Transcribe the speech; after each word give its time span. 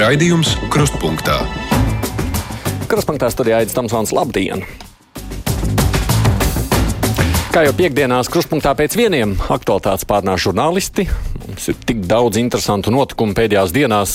Raidījums 0.00 0.54
Krustpunktā. 0.72 1.34
Krustpunktā 2.88 3.28
studijā 3.28 3.58
Aits 3.60 3.74
Tamsons. 3.76 4.14
Labdien! 4.16 4.62
Kā 7.52 7.66
jau 7.66 7.74
piekdienās, 7.76 8.30
krustpunktā 8.32 8.72
pēc 8.78 8.96
vieniem 8.96 9.34
aktualitātes 9.52 10.08
pārnāk 10.08 10.40
žurnālisti. 10.40 11.04
Mums 11.44 11.68
ir 11.68 11.76
tik 11.84 12.00
daudz 12.08 12.40
interesantu 12.40 12.94
notikumu 12.94 13.36
pēdējās 13.36 13.74
dienās 13.76 14.14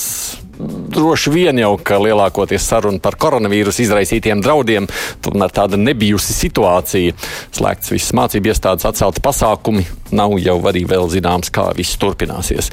droši 0.95 1.33
vien 1.33 1.59
jau, 1.59 1.73
ka 1.77 1.99
lielākoties 2.01 2.65
saruna 2.69 3.01
par 3.03 3.17
koronavīrusu 3.19 3.83
izraisītiem 3.85 4.41
draudiem, 4.43 4.87
tomēr 5.25 5.53
tāda 5.55 5.79
nebijusi 5.79 6.35
situācija. 6.35 7.15
Slēgts 7.55 7.93
visas 7.93 8.15
mācību 8.17 8.51
iestādes, 8.51 8.87
atcelti 8.87 9.23
pasākumi, 9.25 9.85
nav 10.15 10.37
jau 10.41 10.57
arī 10.71 10.85
vēl 10.89 11.09
zināms, 11.11 11.51
kā 11.53 11.67
viss 11.77 11.99
turpināsies. 12.01 12.71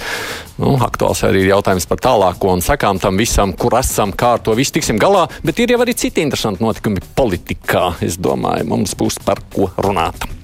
Nu, 0.62 0.76
aktuāls 0.84 1.24
arī 1.26 1.42
ir 1.44 1.52
jautājums 1.54 1.88
par 1.90 2.02
tālāko 2.04 2.52
un 2.54 2.62
sekām 2.64 3.00
tam 3.02 3.18
visam, 3.20 3.54
kur 3.56 3.78
esam, 3.80 4.14
kā 4.14 4.36
ar 4.36 4.44
to 4.44 4.54
visu 4.58 4.78
tiksim 4.78 5.00
galā, 5.02 5.26
bet 5.42 5.62
ir 5.62 5.74
jau 5.74 5.82
arī 5.82 5.96
citi 5.98 6.22
interesanti 6.22 6.64
notikumi 6.64 7.02
politikā. 7.16 7.90
Es 8.04 8.20
domāju, 8.20 8.68
mums 8.74 8.94
būs 8.98 9.18
par 9.26 9.42
ko 9.52 9.72
runāt. 9.82 10.41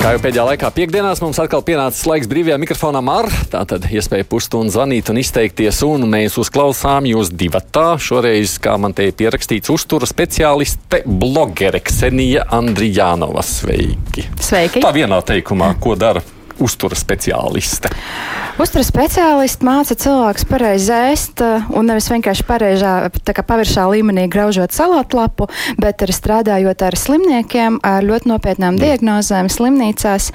Kā 0.00 0.14
jau 0.14 0.20
pēdējā 0.24 0.44
laikā, 0.48 0.68
piekdienās 0.72 1.20
mums 1.20 1.36
atkal 1.42 1.60
pienācis 1.60 2.06
laiks 2.08 2.28
brīvajā 2.30 2.56
mikrofonam 2.62 3.10
ar 3.12 3.26
tātad 3.52 3.84
iespēju 3.84 4.24
pusstundu 4.32 4.72
zvanīt 4.72 5.10
un 5.12 5.20
izteikties, 5.20 5.82
un 5.84 6.06
mēs 6.08 6.38
uzklausām 6.40 7.04
jūs 7.10 7.34
divatā. 7.36 7.98
Šoreiz, 8.00 8.56
kā 8.64 8.78
man 8.80 8.96
te 8.96 9.10
ir 9.10 9.14
pierakstīts, 9.20 9.68
uztura 9.68 10.08
speciāliste 10.08 11.02
blogere 11.04 11.84
Ksenija 11.84 12.48
Andrijānova. 12.48 13.44
Sveiki! 13.44 14.24
Sveiki! 14.40 14.80
Tā 14.80 14.96
vienā 14.96 15.20
teikumā, 15.20 15.74
ko 15.84 15.92
dara 16.00 16.24
uztura 16.62 16.98
speciāliste? 16.98 17.90
Uztura 18.60 18.84
speciālisti 18.84 19.66
māca 19.66 19.96
cilvēkus 19.96 20.46
pareizi 20.50 20.92
ēst 20.92 21.42
eh, 21.44 21.68
un 21.76 21.88
nevis 21.88 22.10
vienkārši 22.12 22.46
pareizā, 22.48 22.94
paviršā 23.40 23.86
līmenī 23.90 24.26
graužot 24.32 24.74
salātlapu, 24.76 25.48
bet 25.80 26.04
arī 26.04 26.16
strādājot 26.16 26.86
ar 26.86 26.98
slimniekiem, 27.00 27.80
ar 27.86 28.06
ļoti 28.06 28.30
nopietnām 28.30 28.76
mm. 28.76 28.82
diagnozēm 28.84 29.50
slimnīcās. 29.52 30.30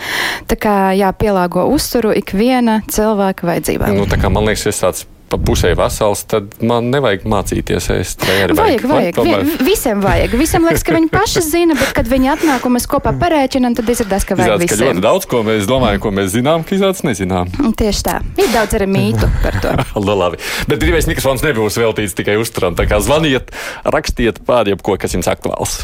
Tā 0.49 0.59
kā 0.59 0.77
jāpielāgo 0.97 1.67
uzturu 1.73 2.15
ikviena 2.17 2.81
cilvēka 2.91 3.51
vajadzībām. 3.51 3.99
Nu, 4.01 4.09
tā 4.09 4.19
kā 4.21 4.33
man 4.33 4.49
liekas, 4.49 4.67
es 4.73 4.81
tāds 4.81 5.05
pa 5.35 5.41
pusē 5.51 5.73
vesels, 5.77 6.23
tad 6.31 6.55
man 6.63 6.87
nevajag 6.93 7.25
mācīties 7.27 7.89
ēst. 7.91 8.23
Vajag, 8.25 8.53
vajag. 8.57 8.85
vajag. 8.89 9.19
vajag. 9.19 9.51
Visiem 9.67 10.03
vajag. 10.03 10.35
Visiem 10.39 10.67
liekas, 10.67 10.85
ka 10.87 10.95
viņi 10.95 11.11
paši 11.11 11.43
zina, 11.43 11.75
bet 11.79 11.91
kad 11.97 12.09
viņi 12.11 12.31
atnāk 12.35 12.67
un 12.67 12.75
mēs 12.77 12.87
kopā 12.91 13.11
parēķinām, 13.19 13.75
tad 13.77 13.91
izrādās, 13.91 14.27
ka 14.27 14.37
vajag 14.39 14.55
izrādās, 14.55 14.69
visiem. 14.69 14.79
Ka 14.79 14.91
ļoti 14.93 15.05
daudz, 15.05 15.27
ko 15.31 15.43
mēs 15.47 15.67
domājam, 15.69 16.03
ko 16.05 16.13
mēs 16.15 16.31
zinām, 16.37 16.63
ka 16.63 16.77
izrādās 16.77 17.03
nezinām. 17.07 17.51
Tieši 17.75 18.07
tā. 18.07 18.15
Ir 18.39 18.49
daudz 18.55 18.79
arī 18.79 18.89
mītu 18.95 19.29
par 19.43 19.59
to. 19.63 19.75
Labi. 20.15 20.39
Bet 20.69 20.79
brīvais 20.79 21.09
mikrofons 21.11 21.43
nebūs 21.43 21.81
veltīts 21.81 22.15
tikai 22.15 22.39
uzturam. 22.39 22.77
Tā 22.77 22.87
kā 22.87 23.01
zvaniet, 23.03 23.51
rakstiet 23.83 24.41
pār 24.47 24.71
jebko, 24.71 24.95
kas 25.01 25.17
jums 25.17 25.31
aktuāls. 25.31 25.83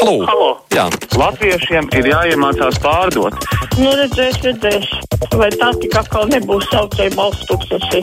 Halo! 0.00 0.24
Halo. 0.24 0.48
Jā. 0.72 0.86
Latviešiem 1.20 1.90
ir 1.98 2.06
jāiemācās 2.08 2.78
pārdot. 2.80 3.36
Nu, 3.76 3.90
redzēs, 3.98 4.38
redzēs. 4.44 4.88
Vai 5.36 5.50
tā 5.52 5.68
tik 5.82 5.96
atkal 6.00 6.30
nebūs 6.32 6.64
saucēja 6.72 7.12
balsts 7.16 7.44
tūkstoši? 7.50 8.00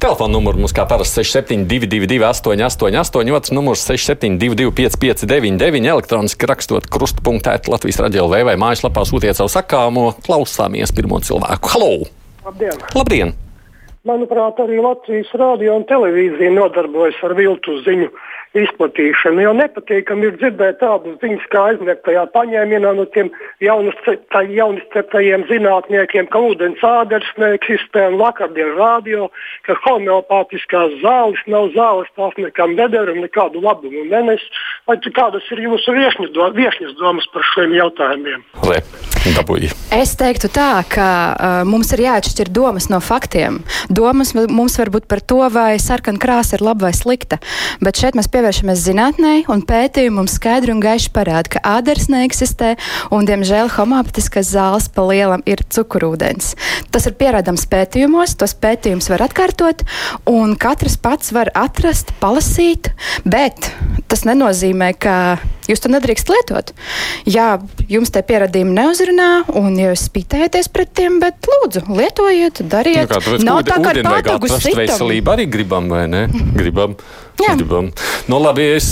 Telefona 0.00 0.32
numurs 0.32 0.60
mums 0.60 0.74
kā 0.76 0.86
parasti 0.88 1.24
6722, 1.24 2.20
888, 2.24 3.32
otrs 3.36 3.52
numurs 3.56 3.84
6722, 3.88 4.72
559, 4.76 5.88
elektroniski 5.92 6.48
rakstot 6.48 6.88
krustpunktā, 6.92 7.58
Latvijas 7.68 8.00
raidījumā 8.04 8.44
vai 8.48 8.56
mājaslapā 8.60 9.04
sūtiet 9.08 9.36
savu 9.36 9.52
sakāmo, 9.52 10.10
klausāmies 10.24 10.94
pirmo 10.96 11.20
cilvēku. 11.24 11.72
Halo! 11.74 11.90
Labdien! 12.46 12.86
Labdien. 12.96 13.34
Manuprāt, 14.06 14.60
arī 14.62 14.78
Latvijas 14.78 15.32
rādio 15.34 15.74
un 15.80 15.84
televīzija 15.88 16.52
nodarbojas 16.54 17.18
ar 17.26 17.34
viltu 17.34 17.80
ziņu 17.82 18.12
izplatīšanu. 18.62 19.42
Jo 19.44 19.52
nepatīkami 19.56 20.28
ir 20.28 20.36
dzirdēt 20.40 20.80
tādas 20.82 21.18
ziņas, 21.22 21.46
kā 21.52 21.64
aizniegtajā 21.72 22.24
paņēmienā 22.34 22.92
no 22.98 23.06
tiem 23.14 23.30
jaunizceptajiem 23.64 25.46
zinātniekiem, 25.50 26.30
ka 26.32 26.42
ūdens 26.50 26.84
āders 26.86 27.28
neeksistē 27.40 28.08
un 28.12 28.18
vakardien 28.22 28.74
rādio, 28.78 29.30
ka 29.68 29.78
homeopātiskās 29.86 30.96
zāles 31.02 31.42
nav 31.50 31.70
zāles, 31.76 32.12
tās 32.18 32.36
nekam 32.40 32.76
nedara 32.78 33.14
un 33.14 33.24
nekādu 33.26 33.62
labumu 33.64 34.06
nenes. 34.12 34.44
Vai 34.86 34.98
kādas 35.06 35.46
ir 35.54 35.62
jūsu 35.66 35.94
viešņas, 35.96 36.32
do, 36.36 36.50
viešņas 36.56 36.98
domas 37.00 37.28
par 37.32 37.46
šiem 37.54 37.74
jautājumiem? 37.76 38.44
Le, 38.68 38.82
dabūji. 39.34 39.72
es 39.96 40.14
teiktu 40.18 40.50
tā, 40.52 40.84
ka 40.90 41.08
uh, 41.08 41.58
mums 41.68 41.90
ir 41.96 42.04
jāatšķir 42.04 42.50
domas 42.54 42.88
no 42.92 43.00
faktiem. 43.02 43.58
Domas 43.88 44.34
mums 44.36 44.76
var 44.78 44.90
būt 44.94 45.08
par 45.10 45.20
to, 45.20 45.40
vai 45.52 45.78
sarkana 45.82 46.20
krāsa 46.22 46.58
ir 46.58 46.64
laba 46.66 46.86
vai 46.86 46.92
slikta, 46.96 47.38
bet 47.82 47.98
šeit 47.98 48.18
mēs 48.18 48.30
pievēršamies 48.30 48.84
zinātnē, 48.84 49.34
un 49.52 49.64
pētījumi 49.66 50.18
mums 50.20 50.36
skaidri 50.38 50.74
un 50.74 50.82
gaiši 50.84 51.10
parāda, 51.16 51.56
ka 51.56 51.64
āders 51.76 52.10
neeksistē, 52.12 52.74
un, 53.14 53.26
diemžēl, 53.28 53.72
homopātiskas 53.74 54.52
zāles 54.52 54.90
pa 54.92 55.06
lielam 55.08 55.42
ir 55.48 55.64
cukurūdens. 55.72 56.54
Tas 56.94 57.08
ir 57.08 57.16
pierādāms 57.18 57.66
pētījumos, 57.72 58.36
tos 58.38 58.54
pētījumus 58.60 59.10
var 59.12 59.26
atkārtot, 59.26 59.86
un 60.30 60.54
katrs 60.60 60.98
pats 61.00 61.32
var 61.34 61.50
atrast, 61.56 62.14
palasīt, 62.22 62.92
bet 63.24 63.72
tas 64.10 64.26
nenozīmē, 64.28 64.92
ka 65.00 65.16
jūs 65.70 65.82
to 65.82 65.90
nedrīkst 65.90 66.30
lietot. 66.30 66.72
Jā, 67.28 67.56
jums 67.90 68.12
tie 68.14 68.22
pierādījumi 68.26 68.74
neuzrunā, 68.76 69.15
un 69.56 69.76
jūs 69.80 70.06
spītējaties 70.10 70.68
pret 70.72 70.90
tiem, 70.96 71.20
bet 71.22 71.48
lūdzu, 71.50 71.84
lietojiet, 71.88 72.62
dariet. 72.70 73.06
Nu, 73.08 73.20
kā, 73.20 73.38
Nav 73.46 73.62
tā, 73.68 73.78
ka 73.82 73.92
ar 73.94 74.02
pātagu 74.06 74.50
sitam. 74.52 74.82
Veselību 74.82 75.34
arī 75.36 75.46
gribam, 75.50 75.88
vai 75.92 76.06
ne? 76.10 76.26
Gribam. 76.56 76.96
Gribam. 77.36 77.90
Nu, 78.26 78.38
labi, 78.40 78.64
es 78.76 78.86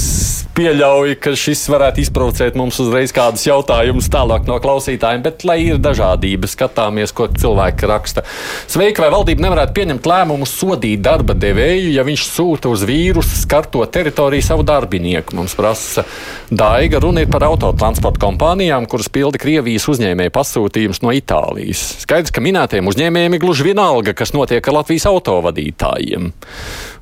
pieļauju, 0.54 1.16
ka 1.22 1.32
šis 1.38 1.64
varētu 1.72 2.02
izprovocēt 2.04 2.54
mums 2.58 2.76
uzreiz 2.82 3.10
kādus 3.14 3.46
jautājumus 3.48 4.06
tālāk 4.12 4.46
no 4.46 4.60
klausītājiem, 4.62 5.24
bet 5.24 5.42
lai 5.48 5.56
ir 5.64 5.80
dažādība, 5.82 6.46
skatāmies, 6.50 7.14
ko 7.16 7.26
cilvēki 7.32 7.88
raksta. 7.90 8.22
Sveiki, 8.70 9.02
vai 9.02 9.10
valdība 9.14 9.46
nevarētu 9.46 9.74
pieņemt 9.78 10.06
lēmumu 10.10 10.46
sodīt 10.48 11.02
darba 11.02 11.34
devēju, 11.34 11.90
ja 11.96 12.06
viņš 12.06 12.26
sūta 12.28 12.70
uz 12.70 12.84
vīrusu 12.86 13.40
skarto 13.40 13.82
teritoriju 13.82 14.46
savu 14.46 14.66
darbinieku? 14.66 15.34
Mums 15.40 15.56
prasa 15.58 16.06
Daiga. 16.52 17.02
Runa 17.02 17.24
ir 17.24 17.32
par 17.32 17.48
autotransporta 17.48 18.22
kompānijām, 18.22 18.86
kuras 18.90 19.10
pilda 19.10 19.40
Krievijas 19.42 19.88
uzņēmēju 19.90 20.34
pasūtījumus 20.38 21.02
no 21.02 21.14
Itālijas. 21.16 21.82
Skaidrs, 22.04 22.34
ka 22.34 22.44
minētajiem 22.44 22.92
uzņēmējiem 22.92 23.38
ir 23.38 23.42
gluži 23.42 23.70
vienalga, 23.72 24.14
kas 24.14 24.36
notiek 24.36 24.62
ar 24.70 24.82
Latvijas 24.82 25.08
autovadītājiem. 25.10 26.30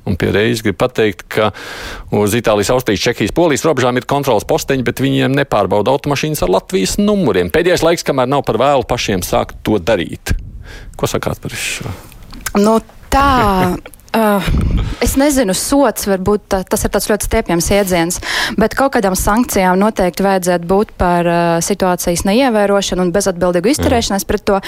Un 0.09 0.17
pie 0.19 0.33
reizes 0.35 0.63
gribu 0.65 0.81
pateikt, 0.83 1.23
ka 1.31 1.51
uz 2.11 2.35
Itālijas, 2.35 2.73
Austrijas, 2.75 3.03
Čehijas, 3.05 3.31
Polijas 3.35 3.63
robežām 3.63 3.95
ir 3.99 4.07
kontrols 4.09 4.43
posteņi, 4.49 4.83
bet 4.87 4.99
viņiem 5.03 5.37
nepārbauda 5.37 5.93
automašīnas 5.95 6.43
ar 6.43 6.51
Latvijas 6.57 6.97
numuriem. 6.99 7.51
Pēdējais 7.53 7.85
laiks, 7.85 8.03
kamēr 8.07 8.27
nav 8.31 8.43
par 8.47 8.59
vēlu 8.59 8.87
pašiem 8.89 9.23
sākt 9.23 9.61
to 9.63 9.79
darīt. 9.79 10.35
Ko 10.99 11.07
sakāt 11.07 11.39
par 11.43 11.55
šo? 11.55 11.91
Nu, 12.59 12.77
tā 13.13 13.77
Uh, 14.13 14.45
es 15.01 15.15
nezinu, 15.17 15.55
sots 15.57 16.05
varbūt 16.05 16.43
tā, 16.53 16.59
tas 16.69 16.83
ir 16.85 16.91
tāds 16.93 17.07
ļoti 17.09 17.25
stiepjams 17.25 17.69
iedziens, 17.73 18.19
bet 18.61 18.75
kaut 18.77 18.91
kādām 18.93 19.15
sankcijām 19.17 19.79
noteikti 19.81 20.21
vajadzētu 20.21 20.67
būt 20.69 20.91
par 21.01 21.25
uh, 21.25 21.37
situācijas 21.65 22.21
neievērošanu 22.27 23.01
un 23.01 23.09
bezatbildīgu 23.15 23.71
izturēšanos 23.71 24.27
pret 24.29 24.43
to. 24.45 24.59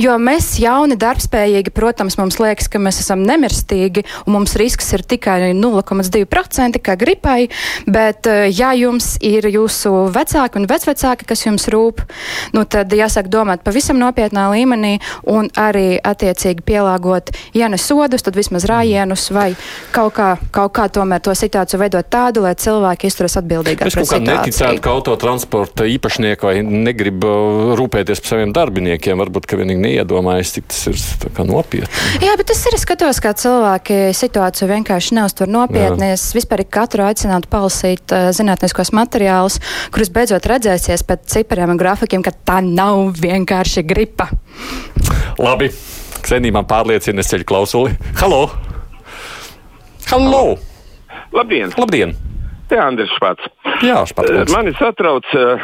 Jo 0.00 0.14
mēs, 0.16 0.54
jauni, 0.62 0.96
darbspējīgi, 0.96 1.74
protams, 1.76 2.16
mums 2.16 2.38
liekas, 2.40 2.70
ka 2.72 2.80
mēs 2.80 3.02
esam 3.02 3.26
nemirstīgi 3.28 4.06
un 4.24 4.38
mums 4.38 4.56
risks 4.56 4.88
ir 4.96 5.04
tikai 5.04 5.52
0,2% 5.52 6.80
kā 6.80 6.96
gripai, 6.96 7.50
bet 7.84 8.30
uh, 8.32 8.46
ja 8.48 8.72
jums 8.72 9.18
ir 9.20 9.50
jūsu 9.52 10.06
vecāki 10.16 10.62
un 10.62 10.70
vecvecāki, 10.72 11.28
kas 11.28 11.44
jums 11.44 11.68
rūp, 11.68 12.00
nu, 12.56 12.64
tad 12.64 12.96
jāsāk 12.96 13.28
domāt 13.28 13.60
pavisam 13.68 14.00
nopietnā 14.00 14.48
līmenī 14.56 14.96
un 15.28 15.52
arī 15.60 16.00
attiecīgi 16.00 16.64
pielāgot, 16.64 17.36
ja 17.52 17.68
ne 17.68 17.76
sodus, 17.76 18.24
tad 18.24 18.40
vismaz 18.40 18.64
rājiet 18.64 18.93
gājienus 18.94 19.28
vai 19.34 19.54
kaut 19.94 20.14
kā, 20.16 20.34
kaut 20.54 20.72
kā 20.76 20.86
tomēr 20.92 21.22
to 21.24 21.34
situāciju 21.36 21.80
veidot 21.80 22.08
tādu, 22.10 22.44
lai 22.44 22.54
cilvēki 22.58 23.10
izturas 23.10 23.36
atbildīgāk. 23.40 23.88
Es 23.90 23.96
kaut 23.98 24.10
kā 24.12 24.20
neticētu, 24.22 24.82
ka 24.84 24.94
autotransporta 24.94 25.86
īpašnieki 25.90 26.46
vai 26.46 26.54
negrib 26.64 27.24
uh, 27.26 27.74
rūpēties 27.78 28.22
par 28.22 28.34
saviem 28.34 28.54
darbiniekiem. 28.54 29.18
Varbūt, 29.24 29.48
ka 29.50 29.58
vienīgi 29.60 29.82
neiedomājas, 29.82 30.54
cik 30.56 30.68
tas 30.70 30.82
ir 30.90 31.40
nopietni. 31.48 31.90
Jā, 32.24 32.36
bet 32.40 32.52
es 32.54 32.62
arī 32.70 32.80
skatos, 32.82 33.20
kā 33.24 33.34
cilvēki 33.38 33.98
situāciju 34.16 34.70
vienkārši 34.70 35.18
neuztver 35.18 35.50
nopietni. 35.50 36.12
Jā. 36.12 36.18
Es 36.18 36.28
vispār 36.36 36.64
katru 36.68 37.06
aicinātu 37.06 37.50
palasīt 37.52 38.14
uh, 38.14 38.30
zinātniskos 38.36 38.94
materiālus, 38.96 39.60
kurus 39.94 40.12
beidzot 40.14 40.46
redzēsies 40.50 41.06
pēc 41.06 41.26
cipariem 41.38 41.74
un 41.74 41.80
grafikiem, 41.80 42.24
ka 42.24 42.34
tā 42.34 42.60
nav 42.64 43.14
vienkārši 43.20 43.86
gripa. 43.86 44.30
Labi. 45.40 45.72
Man 46.24 46.64
pārliecina, 46.64 47.20
ceļu 47.20 47.44
klausuli. 47.44 47.98
Halo! 48.16 48.46
Halo! 50.10 50.56
Labdien! 51.32 51.72
Labdien. 51.78 52.14
te 52.68 52.78
Andris 52.80 53.12
Špats. 53.16 53.44
Jā, 53.84 54.02
Špats. 54.08 54.52
Mani 54.52 54.72
satrauc 54.78 55.28
uh, 55.36 55.62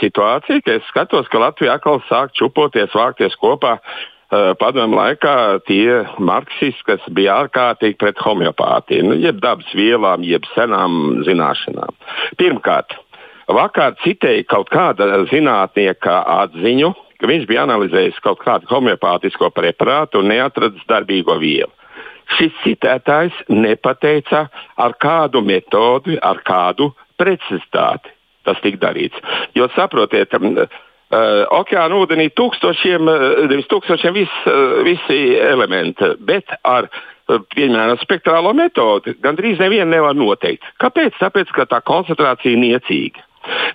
situācija, 0.00 0.62
ka 0.64 0.76
es 0.78 0.90
skatos, 0.90 1.28
ka 1.32 1.40
Latvija 1.42 1.76
atkal 1.78 2.02
sāk 2.10 2.34
čupoties, 2.38 2.94
vākties 2.94 3.36
kopā. 3.40 3.76
Uh, 4.26 4.52
Padomu 4.58 4.98
laikā 4.98 5.62
tie 5.68 6.02
marksisti, 6.18 6.82
kas 6.88 7.04
bija 7.14 7.36
ārkārtīgi 7.44 7.98
pret 8.00 8.18
homeopātiju, 8.18 9.06
nu, 9.10 9.18
jeb 9.22 9.38
dabas 9.42 9.68
vielām, 9.78 10.26
jeb 10.26 10.46
senām 10.54 11.22
zināšanām. 11.26 11.94
Pirmkārt, 12.40 12.96
vakar 13.46 13.94
citēja 14.02 14.42
kaut 14.50 14.72
kāda 14.74 15.22
zinātnieka 15.30 16.18
atziņu, 16.42 16.90
ka 17.20 17.30
viņš 17.30 17.46
bija 17.48 17.64
analizējis 17.68 18.18
kaut 18.24 18.42
kādu 18.42 18.66
homeopātisko 18.70 19.52
preparātu 19.54 20.20
un 20.22 20.32
neatradis 20.34 20.82
darbīgo 20.90 21.38
vielu. 21.38 21.70
Šis 22.34 22.54
citētājs 22.64 23.36
nepateica, 23.52 24.48
ar 24.82 24.96
kādu 24.98 25.44
metodi, 25.46 26.18
ar 26.18 26.42
kādu 26.46 26.90
precizitāti 27.20 28.10
tas 28.46 28.58
tika 28.62 28.88
darīts. 28.88 29.22
Jo 29.58 29.70
saprotiet, 29.76 30.34
Uh, 31.06 31.44
okeāna 31.54 32.00
ūdenī 32.02 32.32
tūkstošiem, 32.34 33.06
nevis 33.46 33.68
tūkstošiem 33.70 34.10
vis, 34.16 34.32
uh, 34.50 34.80
visi 34.82 35.36
elementi, 35.38 36.08
bet 36.18 36.50
ar 36.66 36.88
uh, 36.90 37.44
piemēram 37.54 38.00
spektrālo 38.00 38.50
metodi 38.58 39.14
gandrīz 39.22 39.62
nevienu 39.62 39.86
nevar 39.92 40.18
noteikt. 40.18 40.66
Kāpēc? 40.82 41.14
Tāpēc, 41.20 41.52
ka 41.54 41.68
tā 41.70 41.78
koncentrācija 41.86 42.56
ir 42.56 42.58
niecīga. 42.58 43.22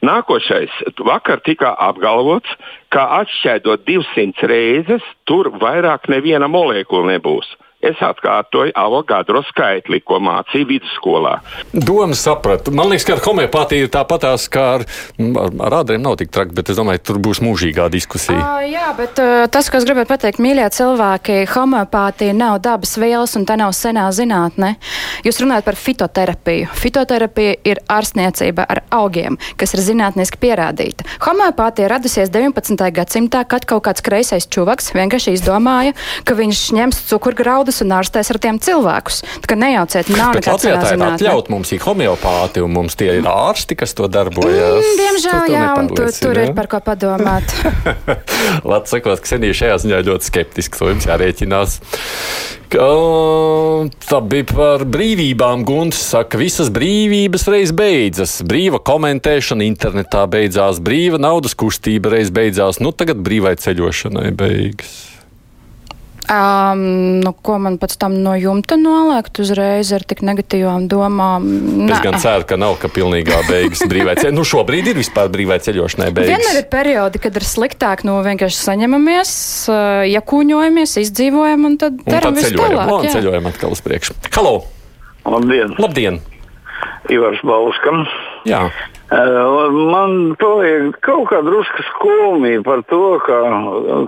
Nākošais, 0.04 0.75
vakar 1.07 1.39
tika 1.47 1.71
apgalvots, 1.80 2.51
ka 2.92 3.07
atšķaidot 3.21 3.88
200 3.88 4.51
reizes, 4.51 5.07
tur 5.24 5.54
vairāk 5.63 6.12
neviena 6.12 6.51
molekula 6.51 7.13
nebūs. 7.13 7.47
Es 7.81 7.98
atkārtoju 8.06 8.75
Avogadro 8.78 9.42
skaitli, 9.48 10.04
ko 10.06 10.19
mācīja 10.22 10.68
vidusskolā. 10.69 11.31
Doma 11.74 12.13
saprata. 12.18 12.69
Man 12.69 12.92
liekas, 12.92 13.07
ka 13.07 13.16
ar 13.16 13.22
homeopātiju 13.25 13.88
ir 13.88 13.89
tāpatās, 13.94 14.45
kā 14.54 14.66
ar, 14.75 14.83
ar, 15.18 15.56
rādiem 15.74 16.04
nav 16.04 16.19
tik 16.22 16.30
traki, 16.30 16.54
bet 16.57 16.69
es 16.69 16.78
domāju, 16.78 17.01
tur 17.10 17.18
būs 17.25 17.42
mūžīgā 17.42 17.88
diskusija. 17.94 18.38
Uh, 18.38 18.68
jā, 18.69 18.92
bet 18.98 19.18
uh, 19.24 19.48
tas, 19.50 19.72
ko 19.72 19.80
es 19.81 19.88
gribētu 19.89 20.12
pateikt, 20.13 20.42
mīļie 20.45 20.68
cilvēki, 20.78 21.39
homeopātija 21.56 22.36
nav 22.38 22.60
dabas 22.62 22.94
vielas 23.01 23.33
un 23.39 23.48
tā 23.50 23.57
nav 23.57 23.74
senā 23.74 24.06
zinātne. 24.13 24.75
Jūs 25.25 25.42
runājat 25.42 25.66
par 25.66 25.80
fitoterapiju. 25.81 26.69
Fitoterapija 26.78 27.57
ir 27.66 27.81
ārstniecība 27.89 28.68
ar 28.69 28.83
augiem, 28.94 29.39
kas 29.57 29.74
ir 29.74 29.81
zinātniski 29.88 30.38
pierādīta. 30.42 31.07
Homeopātija 31.25 31.89
radusies 31.95 32.30
19. 32.30 32.78
gadsimtā, 32.94 33.42
kad 33.50 33.66
kaut 33.66 33.88
kāds 33.89 34.06
kreisais 34.06 34.45
čuvaks 34.45 34.94
vienkārši 34.94 35.33
izdomāja, 35.39 35.98
ka 36.30 36.38
viņš 36.38 36.63
ņems 36.78 37.04
cukurgraudu 37.10 37.70
ādas 37.71 37.81
un 37.85 37.94
ārstēs 37.95 38.31
ar 38.33 38.39
tiem 38.41 38.59
cilvēkus. 38.62 39.21
Tā 39.44 39.50
kā 39.50 39.57
nejauciet, 39.59 40.12
nav 40.12 40.35
nekāds 40.35 40.65
Latvijā 40.65 40.79
tā 40.83 41.09
atļaut, 41.15 41.51
mums 41.53 41.71
ir 41.71 41.81
homeopāti 41.85 42.63
un 42.63 42.73
mums 42.75 42.97
tie 43.00 43.13
ir 43.19 43.27
ārsti, 43.27 43.77
kas 43.79 43.95
to 43.95 44.09
darbojas. 44.12 44.81
Mm, 44.81 44.97
diemžēl, 45.00 45.44
jā, 45.53 45.68
un 45.79 45.91
tu, 45.95 46.07
tur 46.19 46.41
ir 46.41 46.53
par 46.57 46.68
ko 46.71 46.81
padomāt. 46.83 47.47
Latvijas 48.68 48.97
sakot, 48.97 49.21
ka 49.21 49.29
senī 49.29 49.53
šajā 49.56 49.77
ziņā 49.85 50.01
ļoti 50.07 50.27
skeptiski, 50.27 50.79
to 50.79 50.91
jums 50.91 51.07
jārēķinās. 51.07 51.77
Tā 52.71 54.19
bija 54.31 54.47
par 54.47 54.85
brīvībām. 54.88 55.65
Gunts 55.68 56.00
saka, 56.12 56.39
visas 56.39 56.71
brīvības 56.71 57.47
reiz 57.51 57.73
beidzas. 57.75 58.38
Brīva 58.47 58.79
komentēšana 58.83 59.68
internetā 59.68 60.23
beidzās, 60.31 60.79
brīva 60.83 61.19
naudas 61.19 61.56
kustība 61.59 62.15
reiz 62.15 62.31
beidzās. 62.31 62.79
Nu, 62.83 62.95
tagad 62.95 63.19
brīvai 63.23 63.57
ceļošanai 63.59 64.31
beigas. 64.39 65.01
Um, 66.29 66.81
nu, 67.23 67.31
ko 67.44 67.57
man 67.59 67.79
pēc 67.81 67.95
tam 68.00 68.13
no 68.21 68.35
jumta 68.38 68.77
noliekt 68.79 69.39
uzreiz 69.41 69.89
ar 69.95 70.06
tik 70.07 70.21
negatīvām 70.23 70.85
domām? 70.91 71.47
Nā. 71.81 71.97
Es 71.97 72.03
gan 72.06 72.18
ceru, 72.21 72.45
ka 72.47 72.57
nav 72.62 72.77
ka 72.81 72.91
pilnīgā 72.94 73.41
beigas 73.50 73.81
brīvai 73.89 74.13
ceļošanai. 74.19 74.38
Nu, 74.38 74.45
šobrīd 74.47 74.91
ir 74.94 75.00
vispār 75.01 75.31
brīvai 75.33 75.57
ceļošanai 75.65 76.12
beigas. 76.13 76.31
Vienmēr 76.31 76.62
ir 76.62 76.68
periodi, 76.71 77.21
kad 77.23 77.39
ir 77.41 77.47
sliktāk, 77.47 78.06
nu 78.07 78.19
vienkārši 78.25 78.62
saņemamies, 78.62 79.33
iekūņojamies, 80.13 80.97
izdzīvojam 81.07 81.71
un 81.71 81.79
tad 81.81 82.03
darām 82.06 82.38
visu 82.38 82.53
tālāk. 82.56 82.94
Un 83.01 83.15
ceļojam 83.18 83.50
atkal 83.51 83.73
uz 83.75 83.83
priekšu. 83.83 84.19
Halo! 84.38 84.59
Labdien! 85.25 85.73
Labdien! 85.81 86.21
Ivars 87.12 87.41
Bauskam. 87.44 88.06
Jā. 88.47 88.65
Man 89.11 90.38
paliek 90.39 90.95
kaut 91.03 91.27
kā 91.29 91.41
drusku 91.43 91.83
skumji 91.89 92.61
par 92.63 92.83
to, 92.88 93.19
ka 93.25 93.39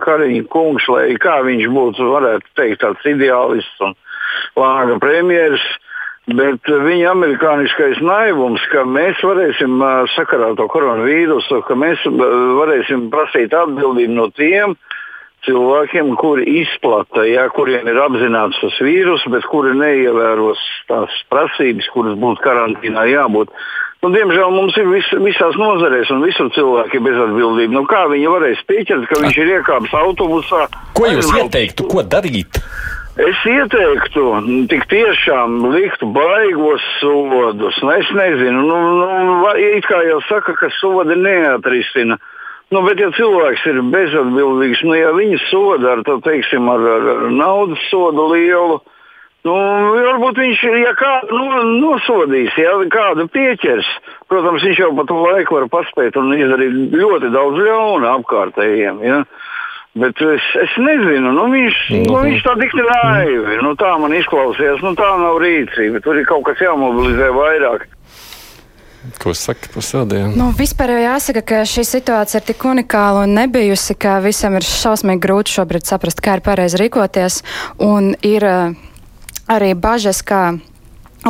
Kariņš 0.05 0.47
kungs, 0.53 0.87
lai 0.87 1.17
kā 1.21 1.41
viņš 1.43 1.67
būtu, 1.75 2.07
varētu 2.13 2.53
teikt, 2.55 2.81
tāds 2.85 3.09
ideālists 3.11 3.83
un 3.83 3.97
lāga 4.55 4.95
premjeras, 5.03 5.65
bet 6.31 6.71
viņa 6.71 7.11
amerikāniskais 7.11 7.99
naivums, 7.99 8.63
ka 8.71 8.85
mēs 8.87 9.19
varēsim 9.27 9.83
sakarā 10.15 10.53
to 10.55 10.69
koronavīrusu, 10.71 11.61
ka 11.67 11.75
mēs 11.75 12.07
varēsim 12.07 13.09
prasīt 13.11 13.53
atbildību 13.59 14.15
no 14.15 14.29
tiem, 14.39 14.77
cilvēkiem, 15.43 16.13
kuri 16.15 16.47
izplata, 16.61 17.25
ja, 17.27 17.49
kuriem 17.51 17.87
ir 17.91 17.99
apzināts 17.99 18.61
tas 18.63 18.79
vīrus, 18.83 19.25
bet 19.31 19.43
kuri 19.51 19.75
neievēros 19.75 20.61
tās 20.87 21.17
prasības, 21.31 21.89
kuras 21.91 22.15
būtu 22.19 22.43
karantīnā 22.45 23.07
jābūt. 23.11 23.51
Nu, 24.03 24.09
diemžēl 24.11 24.51
mums 24.51 24.75
ir 24.75 24.89
vis, 24.91 25.07
visās 25.23 25.55
nozarēs 25.55 26.09
un 26.11 26.25
visur 26.27 26.49
cilvēki 26.51 26.99
bezatbildīgi. 27.05 27.71
Nu, 27.71 27.85
kā 27.87 28.01
viņi 28.11 28.33
varēs 28.33 28.63
pieķert, 28.67 29.07
ka 29.07 29.21
viņš 29.23 29.37
ir 29.39 29.51
iekāpis 29.57 29.93
autobusā? 29.95 30.65
Ko 30.97 31.07
jūs 31.07 31.31
ieteiktu, 31.39 31.87
ko 31.87 32.03
darīt? 32.03 32.59
Es 33.23 33.39
ieteiktu, 33.47 34.25
tik 34.67 34.87
tiešām 34.91 35.59
likt 35.71 36.03
baigos 36.15 36.83
sodus. 36.97 37.77
Nu, 37.79 37.93
es 37.95 38.11
nezinu, 38.11 38.65
nu, 38.67 38.77
nu, 38.99 39.35
it 39.77 39.87
kā 39.87 40.01
jau 40.09 40.19
saka, 40.27 40.57
ka 40.59 40.71
sodi 40.81 41.15
neatrisina. 41.21 42.17
Nu, 42.73 42.81
bet, 42.83 42.99
ja 42.99 43.11
cilvēks 43.13 43.67
ir 43.69 43.83
bezatbildīgs, 43.93 44.81
nu, 44.83 44.97
ja 44.97 45.13
viņi 45.15 45.39
soda 45.47 45.93
ar, 45.93 46.01
tā, 46.03 46.17
teiksim, 46.25 46.67
ar, 46.73 46.83
ar, 46.97 47.07
ar 47.13 47.31
naudas 47.31 47.87
sodu 47.91 48.31
lielu, 48.33 48.81
Nu, 49.43 49.53
varbūt 49.91 50.37
viņš, 50.39 50.61
ja 50.79 50.91
kādu 50.95 51.35
nu, 51.35 51.63
nosodīs, 51.81 52.53
ja 52.55 52.77
kādu 52.91 53.25
pieķers, 53.31 53.87
protams, 54.31 54.63
viņš 54.63 54.77
jau 54.79 54.93
pa 54.95 55.03
to 55.09 55.17
laiku 55.19 55.57
var 55.57 55.65
paspēt 55.73 56.15
un 56.19 56.31
izdarīt 56.37 56.95
ļoti 56.95 57.31
daudz 57.33 57.59
ļauna 57.65 58.13
apkārtējiem. 58.21 59.01
Ja? 59.03 59.17
Bet 59.99 60.21
es, 60.25 60.45
es 60.57 60.77
nezinu, 60.79 61.33
nu, 61.35 61.49
viņš, 61.51 61.81
nu, 61.91 62.05
nu 62.07 62.21
viņš 62.23 62.45
tā 62.45 62.53
tik 62.61 62.71
naivi. 62.79 63.57
Nu, 63.65 63.73
tā 63.77 63.91
man 64.01 64.15
izklausījās, 64.17 64.79
nu, 64.81 64.95
tā 64.97 65.09
nav 65.21 65.37
rīcība. 65.43 66.01
Tur 66.01 66.17
ir 66.17 66.25
kaut 66.29 66.47
kas 66.47 66.63
jāmobilizē 66.63 67.27
vairāk. 67.35 67.85
Ko 69.19 69.35
saka 69.35 69.67
par 69.73 69.83
sādiem? 69.83 70.31
Nu, 70.39 70.47
vispār 70.55 70.95
jau 70.95 71.03
jāsaka, 71.03 71.43
ka 71.43 71.61
šī 71.67 71.83
situācija 71.83 72.39
ir 72.39 72.47
tik 72.47 72.63
unikāla 72.63 73.27
un 73.27 73.35
nebijusi, 73.35 73.99
ka 73.99 74.15
visam 74.23 74.55
ir 74.55 74.63
šausmīgi 74.63 75.21
grūti 75.27 75.59
šobrīd 75.59 75.91
saprast, 75.91 76.23
kā 76.23 76.39
ir 76.39 76.45
pareizi 76.47 76.79
rīkoties. 76.79 77.41
Un 77.83 78.13
ir 78.23 78.47
uh, 78.47 78.79
arī 79.51 79.73
bažas, 79.75 80.21
ka 80.25 80.53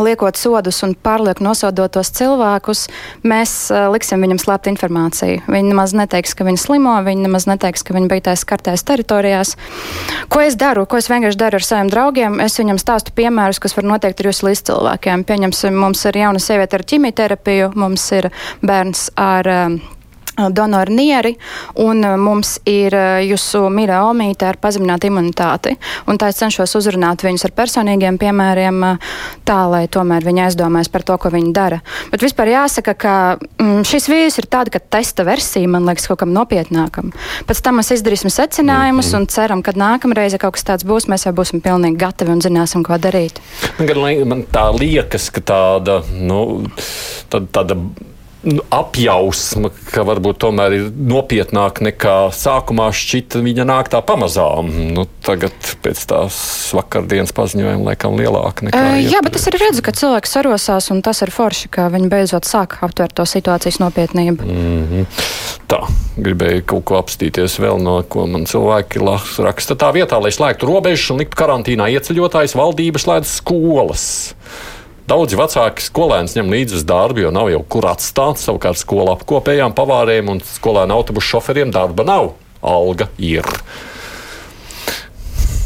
liekot 0.01 0.37
sodus 0.39 0.81
un 0.85 0.95
pārlieku 0.97 1.43
nosodotos 1.45 2.09
cilvēkus, 2.17 2.87
mēs 3.27 3.53
uh, 3.69 3.85
liksim 3.93 4.23
viņam 4.25 4.39
slēpt 4.41 4.69
informāciju. 4.71 5.43
Viņi 5.45 5.69
nemaz 5.69 5.93
neteiks, 5.97 6.33
ka 6.37 6.47
viņi 6.47 6.61
slimo, 6.61 6.95
viņi 7.05 7.27
nemaz 7.27 7.45
neteiks, 7.49 7.85
ka 7.85 7.93
viņi 7.93 8.09
beigās 8.09 8.45
kartēs 8.49 8.85
teritorijās. 8.87 9.55
Ko 10.33 10.41
es 10.41 10.57
daru? 10.59 10.87
Ko 10.89 10.97
es 10.97 11.09
vienkārši 11.11 11.39
daru 11.39 11.61
ar 11.61 11.67
saviem 11.67 11.93
draugiem? 11.93 12.39
Es 12.43 12.57
viņam 12.57 12.81
stāstu 12.81 13.13
piemērus, 13.15 13.61
kas 13.61 13.77
var 13.77 13.89
notiekt 13.93 14.23
ar 14.23 14.31
jūsu 14.31 14.49
līdzcilvēkiem. 14.49 15.25
Pieņemsim, 15.29 15.77
mums 15.77 16.05
ir 16.09 16.23
jauna 16.23 16.41
sieviete 16.41 16.79
ar 16.79 16.87
ķimioterapiju, 16.89 17.73
mums 17.77 18.09
ir 18.17 18.31
bērns 18.65 19.11
ar. 19.19 19.53
Uh, 19.53 19.99
donoru 20.37 20.93
nieri, 20.93 21.35
un 21.81 22.01
mums 22.19 22.55
ir 22.69 22.95
jūsu 23.27 23.67
mīļā 23.73 23.99
omīte 24.09 24.47
ar 24.49 24.57
pazeminātu 24.61 25.09
imunitāti. 25.11 25.75
Un 26.09 26.17
tā 26.17 26.31
es 26.31 26.39
cenšos 26.41 26.73
uzrunāt 26.79 27.23
viņus 27.25 27.45
ar 27.47 27.53
personīgiem 27.55 28.17
piemēriem, 28.21 28.79
tā 29.45 29.59
lai 29.69 29.85
tomēr 29.91 30.25
viņi 30.25 30.45
aizdomājas 30.47 30.89
par 30.93 31.05
to, 31.05 31.17
ko 31.21 31.31
viņi 31.33 31.53
dara. 31.55 31.81
Bet 32.11 32.25
vispār 32.25 32.53
jāsaka, 32.53 32.95
ka 32.97 33.15
mm, 33.61 33.83
šis 33.87 34.09
vīrus 34.09 34.39
ir 34.41 34.49
tāda, 34.49 34.73
ka 34.73 34.81
testa 34.97 35.25
versija 35.27 35.69
man 35.69 35.85
liekas 35.89 36.09
kaut 36.09 36.23
kam 36.23 36.33
nopietnākam. 36.35 37.13
Pēc 37.49 37.61
tam 37.65 37.79
mēs 37.79 37.93
izdarīsim 37.97 38.33
secinājumus 38.33 39.11
mm 39.11 39.17
-hmm. 39.17 39.21
un 39.21 39.27
ceram, 39.27 39.61
ka 39.61 39.75
nākamreiz, 39.77 40.33
ja 40.33 40.41
kaut 40.41 40.57
kas 40.57 40.65
tāds 40.65 40.87
būs, 40.87 41.09
mēs 41.09 41.27
jau 41.27 41.33
būsim 41.33 41.61
pilnīgi 41.61 41.97
gatavi 41.97 42.31
un 42.31 42.41
zināsim, 42.41 42.83
ko 42.83 42.97
darīt. 42.97 43.39
Man, 43.79 44.27
man 44.27 44.43
tā 44.51 44.65
liekas, 44.79 45.29
ka 45.29 45.41
tāda, 45.41 46.01
nu, 46.13 46.65
tāda, 47.29 47.47
tāda 47.51 47.77
apjausma, 48.43 49.69
ka 49.93 50.03
varbūt 50.07 50.41
tomēr 50.43 50.75
ir 50.75 50.87
nopietnāka 50.91 51.85
nekā 51.87 52.15
sākumā 52.35 52.89
šķita. 52.91 53.39
Viņa 53.43 53.65
nāk 53.67 53.91
tā 53.93 54.01
pamazām. 54.03 54.67
Nu, 54.95 55.05
tagad 55.23 55.55
pēc 55.85 56.01
tās 56.09 56.35
vakardienas 56.75 57.31
paziņojuma 57.35 57.87
laikam 57.91 58.17
lielāka 58.19 58.67
nekā. 58.67 58.81
Uh, 58.81 58.99
jā, 58.99 59.23
bet 59.23 59.39
es 59.39 59.47
arī 59.47 59.61
redzu, 59.63 59.85
ka 59.85 59.95
cilvēki 59.95 60.31
sarosās 60.31 60.91
un 60.91 60.99
tas 61.05 61.23
ir 61.23 61.31
forši, 61.33 61.71
ka 61.73 61.87
viņi 61.93 62.11
beidzot 62.11 62.47
sāk 62.49 62.77
aptvert 62.83 63.15
to 63.15 63.27
situācijas 63.29 63.79
nopietnību. 63.83 64.43
Mm 64.43 64.85
-hmm. 64.91 65.25
Tā, 65.71 65.79
gribēju 66.19 66.67
kaut 66.67 66.85
ko 66.85 66.99
apstīties 66.99 67.59
vēl 67.63 67.79
no 67.81 68.01
ko 68.03 68.27
man 68.27 68.43
cilvēki 68.45 68.99
raksta. 69.39 69.79
Tā 69.79 69.93
vietā, 69.95 70.19
lai 70.21 70.31
slēgtu 70.35 70.67
robežas 70.67 71.09
un 71.11 71.23
liktu 71.23 71.39
karantīnā 71.39 71.87
ieceļotājus, 71.95 72.59
valdības 72.59 73.07
slēdz 73.07 73.37
skolas. 73.39 74.05
Daudzi 75.03 75.35
vecāki 75.35 75.83
skolēns 75.83 76.37
ņem 76.37 76.51
līdzi 76.53 76.77
uz 76.79 76.85
darbu, 76.87 77.25
jo 77.25 77.31
nav 77.35 77.49
jau 77.51 77.63
kur 77.75 77.89
atstāt. 77.91 78.39
Savukārt 78.39 78.79
skolā 78.79 79.17
apkopējām 79.17 79.75
pavāriem 79.75 80.31
un 80.31 80.43
skolēnu 80.47 80.95
autobusu 80.95 81.35
šoferiem 81.35 81.73
darba 81.75 82.07
nav. 82.07 82.35
Alga 82.63 83.09
ir 83.19 83.43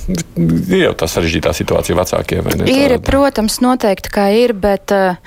ir 0.07 0.83
jau 0.85 0.93
tā 0.97 1.07
sarežģītā 1.11 1.51
situācija 1.55 1.97
vecākiem. 1.97 2.47
Ir, 2.71 2.95
protams, 3.03 3.59
noteikti, 3.63 4.11
kā 4.13 4.27
ir, 4.35 4.53
bet, 4.55 4.91
eh, 4.95 5.17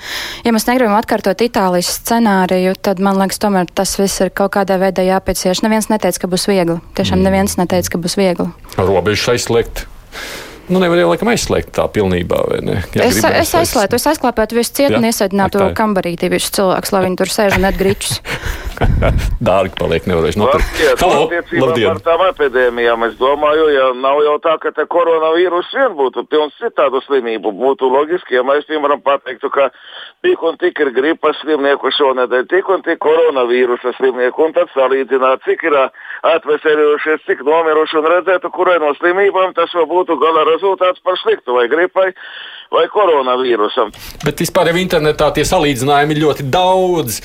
ja 0.45 0.53
mēs 0.53 0.65
negribam 0.67 0.97
atkārtot 0.97 1.41
Itālijas 1.45 1.91
scenāriju, 1.99 2.73
tad 2.81 2.99
man 2.99 3.19
liekas, 3.21 3.39
tomēr 3.41 3.69
tas 3.69 3.93
viss 3.99 4.23
ir 4.25 4.33
kaut 4.33 4.55
kādā 4.57 4.79
veidā 4.81 5.05
jāpiecieš. 5.05 5.63
Neviens 5.65 5.91
neteica, 5.93 6.23
ka 6.25 6.31
būs 6.31 6.47
viegli. 6.49 6.79
Tiešām 6.97 7.19
mm. 7.19 7.27
neviens 7.29 7.57
neteica, 7.61 7.93
ka 7.93 8.01
būs 8.01 8.17
viegli. 8.17 8.49
Robežas 8.77 9.35
aizslēgt 9.35 9.85
nu, 10.71 10.81
nevar 10.81 11.03
jau 11.03 11.11
laikam 11.11 11.31
aizslēgt 11.33 11.73
tā 11.77 11.87
pilnībā. 11.91 12.41
Ja 12.95 13.05
es, 13.05 13.21
es 13.21 13.55
aizslēgtu, 13.61 13.99
es 13.99 14.09
aizklāpētu 14.13 14.57
visu 14.57 14.77
cietu 14.81 14.99
un 14.99 15.07
iesaidinātu 15.09 15.71
kambarītī 15.77 16.31
visus 16.31 16.55
cilvēkus, 16.57 16.93
lai 16.95 17.05
viņi 17.07 17.21
tur 17.21 17.33
sēž 17.35 17.59
un 17.59 17.71
atgriķus. 17.71 18.21
Dārgi 19.47 19.75
paliek, 19.77 20.05
nevarēšu 20.09 20.41
nopirkt. 20.41 20.81
Halo, 21.01 21.25
labdien! 21.29 21.87
Par 21.89 22.01
tām 22.05 22.23
epidēmijām 22.27 23.05
es 23.07 23.15
domāju, 23.19 23.67
ja 23.73 23.87
nav 23.97 24.21
jau 24.25 24.35
tā, 24.43 24.55
ka 24.61 24.71
te 24.75 24.85
koronavīrus 24.89 25.71
vien 25.75 25.95
būtu 25.97 26.23
pilns 26.31 26.57
citādu 26.61 27.01
slimību, 27.05 27.53
būtu 27.61 27.89
loģiski, 27.91 28.37
ja 28.39 28.45
mēs, 28.47 28.65
piemēram, 28.69 29.03
pateiktu, 29.05 29.51
ka 29.53 29.69
tik 30.25 30.43
un 30.45 30.57
tik 30.61 30.81
ir 30.83 30.93
gripas 30.95 31.39
slimnieku 31.41 31.91
šonedēļ, 31.97 32.47
tik 32.51 32.71
un 32.73 32.85
tik 32.85 33.01
koronavīrusa 33.03 33.95
slimnieku, 33.99 34.47
un 34.47 34.55
tad 34.57 34.71
salīdzināt, 34.75 35.45
cik 35.47 35.67
ir 35.69 35.77
atveseļojušies, 36.31 37.25
cik 37.27 37.45
nomiruši 37.47 38.01
un 38.01 38.09
redzētu, 38.15 38.53
kurai 38.55 38.79
no 38.81 38.93
slimībām 38.99 39.55
tas 39.57 39.73
vēl 39.77 39.89
būtu 39.89 40.17
gala 40.21 40.45
rezultāts 40.49 41.01
par 41.05 41.19
sliktu 41.21 41.57
vai 41.57 41.67
gripai 41.71 42.11
vai 42.71 42.85
koronavīrusam. 42.87 43.91
Bet 44.23 44.39
vispār 44.39 44.69
jau 44.71 44.77
internetā 44.79 45.27
tie 45.35 45.43
salīdzinājumi 45.47 46.15
ir 46.15 46.21
ļoti 46.23 46.45
daudz. 46.51 47.17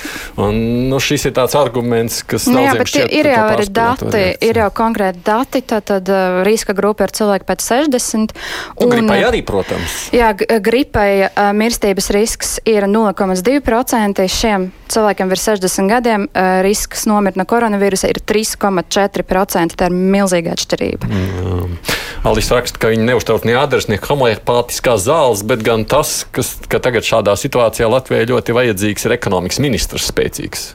Un, 0.43 0.59
nu, 0.91 0.99
šis 1.03 1.29
ir 1.29 1.37
tāds 1.37 1.55
arguments, 1.59 2.19
kas 2.27 2.49
nu, 2.51 2.59
jā, 2.65 2.73
bet 2.75 2.91
šķiet, 2.91 3.13
ir 3.15 3.31
jau 3.31 3.45
arī 3.53 3.67
dati, 3.71 4.09
variants. 4.09 4.49
ir 4.49 4.61
jau 4.63 4.69
konkrēti 4.81 5.23
dati, 5.27 5.63
tātad 5.71 6.11
uh, 6.11 6.41
riska 6.47 6.75
grupa 6.77 7.07
ir 7.07 7.15
cilvēki 7.15 7.47
pēc 7.47 7.67
60. 7.69 8.35
Un, 8.75 8.89
un 8.89 8.95
gripai 8.97 9.21
arī, 9.29 9.45
protams. 9.47 9.99
Jā, 10.17 10.33
gripai 10.35 11.11
uh, 11.29 11.53
mirstības 11.57 12.11
risks 12.17 12.57
ir 12.67 12.89
0,2%. 12.91 14.27
Šiem 14.37 14.71
cilvēkiem 14.91 15.31
virs 15.31 15.47
60 15.53 15.93
gadiem 15.95 16.27
uh, 16.27 16.59
risks 16.67 17.07
nomirt 17.07 17.39
no 17.39 17.47
koronavīrusa 17.47 18.11
ir 18.11 18.19
3,4%. 18.27 19.79
Tā 19.79 19.91
ir 19.93 19.95
milzīga 19.95 20.59
atšķirība. 20.59 21.11
Mm. 21.11 21.79
Alis 22.27 22.49
raksta, 22.51 22.81
ka 22.81 22.91
viņi 22.91 23.05
neuztrauc 23.07 23.45
ne 23.47 23.55
ādars, 23.59 23.87
ne 23.91 23.99
homoepātiskās 24.03 25.05
zāles, 25.07 25.36
bet 25.47 25.65
gan 25.67 25.85
tas, 25.89 26.23
kas, 26.33 26.55
ka 26.71 26.81
tagad 26.83 27.07
šādā 27.07 27.35
situācijā 27.37 27.89
Latvijai 27.91 28.29
ļoti 28.31 28.55
vajadzīgs 28.57 29.09
ir 29.09 29.17
ekonomikas 29.17 29.61
ministrs 29.65 30.09
spēcīgs. 30.13 30.69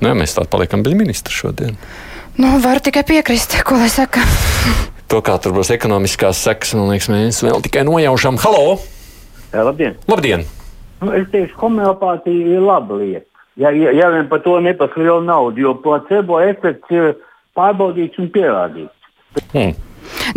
Nu, 0.00 0.10
ja 0.10 0.16
mēs 0.18 0.36
tādā 0.36 0.50
paliekam 0.52 0.84
bez 0.86 0.96
ministra 0.98 1.32
šodien. 1.32 1.78
Nu, 2.36 2.58
varu 2.60 2.82
tikai 2.84 3.04
piekrist, 3.08 3.56
ko 3.64 3.78
lai 3.80 3.88
saka. 3.92 4.24
to, 5.10 5.22
kā 5.24 5.38
tur 5.40 5.56
būs 5.56 5.72
ekonomiskās 5.74 6.42
sekas, 6.44 6.74
man 6.76 6.92
liekas, 6.92 7.08
mēs 7.12 7.40
vēl 7.46 7.64
tikai 7.64 7.86
nojaušam. 7.88 8.40
Halo! 8.42 8.76
Jā, 9.54 9.64
labdien! 9.64 9.96
labdien. 10.10 10.44
Nu, 11.00 11.12
es 11.16 11.28
teikšu, 11.32 11.56
homeopātija 11.60 12.56
ir 12.56 12.64
laba 12.64 12.98
lieta. 13.00 13.28
Ja, 13.56 13.70
ja, 13.72 13.92
ja 13.96 14.10
vien 14.12 14.28
par 14.28 14.42
to 14.44 14.58
nepasaka 14.60 15.00
liela 15.00 15.22
nauda, 15.24 15.60
jo 15.60 15.72
placebo 15.80 16.42
efekts 16.44 16.92
ir 16.92 17.14
pārbaudīts 17.56 18.20
un 18.20 18.28
pierādīts. 18.32 19.10
Hmm. 19.52 19.72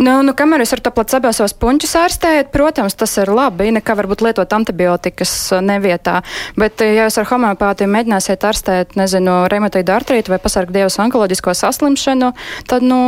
Nu, 0.00 0.20
nu, 0.26 0.34
kamēr 0.36 0.64
jūs 0.64 0.74
ar 0.76 0.82
to 0.84 0.92
placebo 0.94 1.32
savus 1.36 1.54
puņķus 1.60 1.96
ārstējat, 2.00 2.52
protams, 2.54 2.96
tas 2.98 3.16
ir 3.20 3.32
labi. 3.34 3.70
Nekā 3.76 3.96
varbūt 3.98 4.24
lietot 4.26 4.56
antibiotikas 4.56 5.32
uh, 5.54 5.64
nevietā. 5.64 6.20
Bet, 6.60 6.82
ja 6.84 7.08
jūs 7.08 7.20
ar 7.20 7.28
homeopātiju 7.32 7.90
mēģināsiet 7.90 8.46
ārstēt, 8.50 8.96
nezinu, 9.00 9.42
reumatoidu 9.52 9.96
artrītu 9.96 10.34
vai 10.34 10.40
pasargu 10.42 10.76
dievas 10.76 10.98
onkoloģisko 11.02 11.56
saslimšanu, 11.64 12.32
tad, 12.70 12.86
nu, 12.86 13.00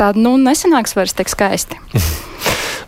tā, 0.00 0.12
nu, 0.18 0.36
nesanāks 0.40 0.96
vairs 0.98 1.16
tik 1.18 1.32
skaisti. 1.32 1.80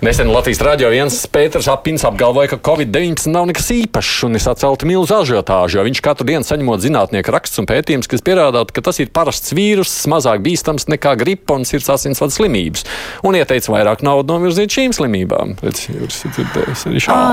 Nesen 0.02 0.32
Latvijas 0.34 0.58
rādio 0.66 0.88
viens 0.90 1.14
Pēters 1.30 1.68
Apins 1.70 2.02
apgalvoja, 2.02 2.48
ka 2.50 2.56
Covid-19 2.66 3.30
nav 3.30 3.44
nekas 3.46 3.68
īpašs 3.70 4.24
un 4.26 4.34
ir 4.34 4.42
sacelta 4.42 4.82
milzu 4.88 5.14
ažiotāžu, 5.14 5.76
jo 5.78 5.84
viņš 5.86 6.00
katru 6.02 6.26
dienu 6.26 6.42
saņemot 6.42 6.82
zinātnieku 6.82 7.30
rakstus 7.30 7.62
un 7.62 7.68
pētījumus, 7.70 8.08
kas 8.10 8.24
pierādātu, 8.26 8.74
ka 8.74 8.82
tas 8.82 8.98
ir 8.98 9.12
parasts 9.14 9.54
vīrus, 9.54 9.92
mazāk 10.10 10.42
bīstams 10.42 10.88
nekā 10.90 11.12
gripa 11.20 11.54
un 11.54 11.62
sirds 11.70 11.86
asinsvadu 11.94 12.34
slimības, 12.34 12.82
un 13.22 13.38
ieteica 13.38 13.70
vairāk 13.76 14.02
naudu 14.02 14.34
novirzīt 14.34 14.74
šīm 14.74 14.96
slimībām. 14.98 15.54
Redz, 15.62 15.86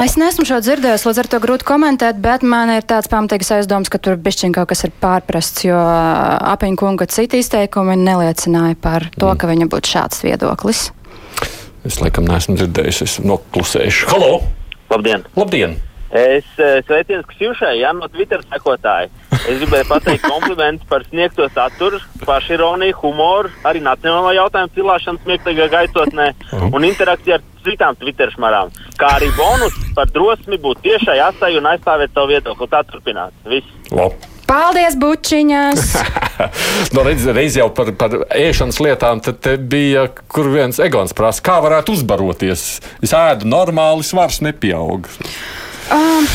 es 0.05 0.19
neesmu 0.21 0.45
šo 0.51 0.61
dzirdējis, 0.61 1.07
līdz 1.09 1.23
ar 1.23 1.31
to 1.33 1.41
grūti 1.41 1.65
komentēt, 1.71 2.21
bet 2.21 2.45
man 2.45 2.75
ir 2.75 2.85
tāds 2.85 3.09
pamatīgs 3.09 3.49
aizdoms, 3.57 3.89
ka 3.89 3.97
tur 3.97 4.21
bišķiņ 4.21 4.53
kaut 4.59 4.69
kas 4.75 4.85
ir 4.85 4.93
pārprasts, 5.01 5.65
jo 5.65 5.81
apiņu 6.53 6.83
kunga 6.85 7.09
citi 7.09 7.41
izteikumi 7.41 7.97
neliecināja 7.97 8.77
par 8.77 9.09
to, 9.17 9.25
mm. 9.25 9.41
ka 9.41 9.53
viņam 9.55 9.73
būtu 9.73 9.95
šāds 9.97 10.21
viedoklis. 10.29 10.91
Es 11.87 11.99
laikam 12.03 12.27
neesmu 12.27 12.57
dzirdējis, 12.59 13.03
es 13.05 13.19
noklusēšu. 13.23 14.09
Halo! 14.11 14.39
Labdien! 14.89 15.23
Labdien. 15.39 15.77
Es 16.09 16.47
eh, 16.57 16.79
sveicienu 16.87 17.21
Kšķušai, 17.29 17.75
Jā, 17.83 17.91
no 17.93 18.07
Twitter 18.09 18.41
sekotāja. 18.49 19.11
Es 19.37 19.59
gribēju 19.61 19.85
pateikt 19.91 20.25
komplimentu 20.25 20.87
par 20.89 21.05
sniegto 21.05 21.45
saturu, 21.53 21.99
pašironiju, 22.25 22.97
humoru, 23.03 23.51
arī 23.69 23.83
nacionālo 23.85 24.33
jautājumu 24.33 24.73
cilāšanu 24.73 25.21
smieklīgā 25.23 25.69
gaisotnē 25.75 26.31
mhm. 26.33 26.73
un 26.73 26.89
interakciju 26.89 27.37
ar 27.37 27.45
citām 27.63 27.99
Twitter 28.01 28.33
šmarām. 28.33 28.73
Kā 28.99 29.13
arī 29.19 29.29
bonus 29.37 29.77
par 29.95 30.09
drosmi 30.11 30.57
būt 30.59 30.81
tiešai 30.87 31.19
asai 31.29 31.53
un 31.61 31.69
aizstāvēt 31.69 32.17
savu 32.17 32.33
viedokli. 32.33 32.71
Tā 32.73 32.83
turpināt. 32.89 33.35
Viss! 33.47 33.77
Labi. 33.93 34.38
Paldies, 34.49 34.95
bučiņas! 34.97 35.81
no, 36.95 37.03
reiz, 37.05 37.25
reiz 37.37 37.57
jau 37.59 37.67
par, 37.75 37.91
par 37.99 38.15
ēšanas 38.33 38.79
lietām 38.81 39.21
bija, 39.69 40.07
kur 40.31 40.49
viens 40.49 40.81
egons 40.81 41.13
prasa, 41.13 41.43
kā 41.45 41.59
varētu 41.61 41.93
uzbaroties. 41.99 42.63
Es 43.05 43.13
ēdu 43.13 43.49
normāli, 43.49 44.07
svars 44.07 44.41
nepieaug. 44.45 45.05
Um, 45.93 46.25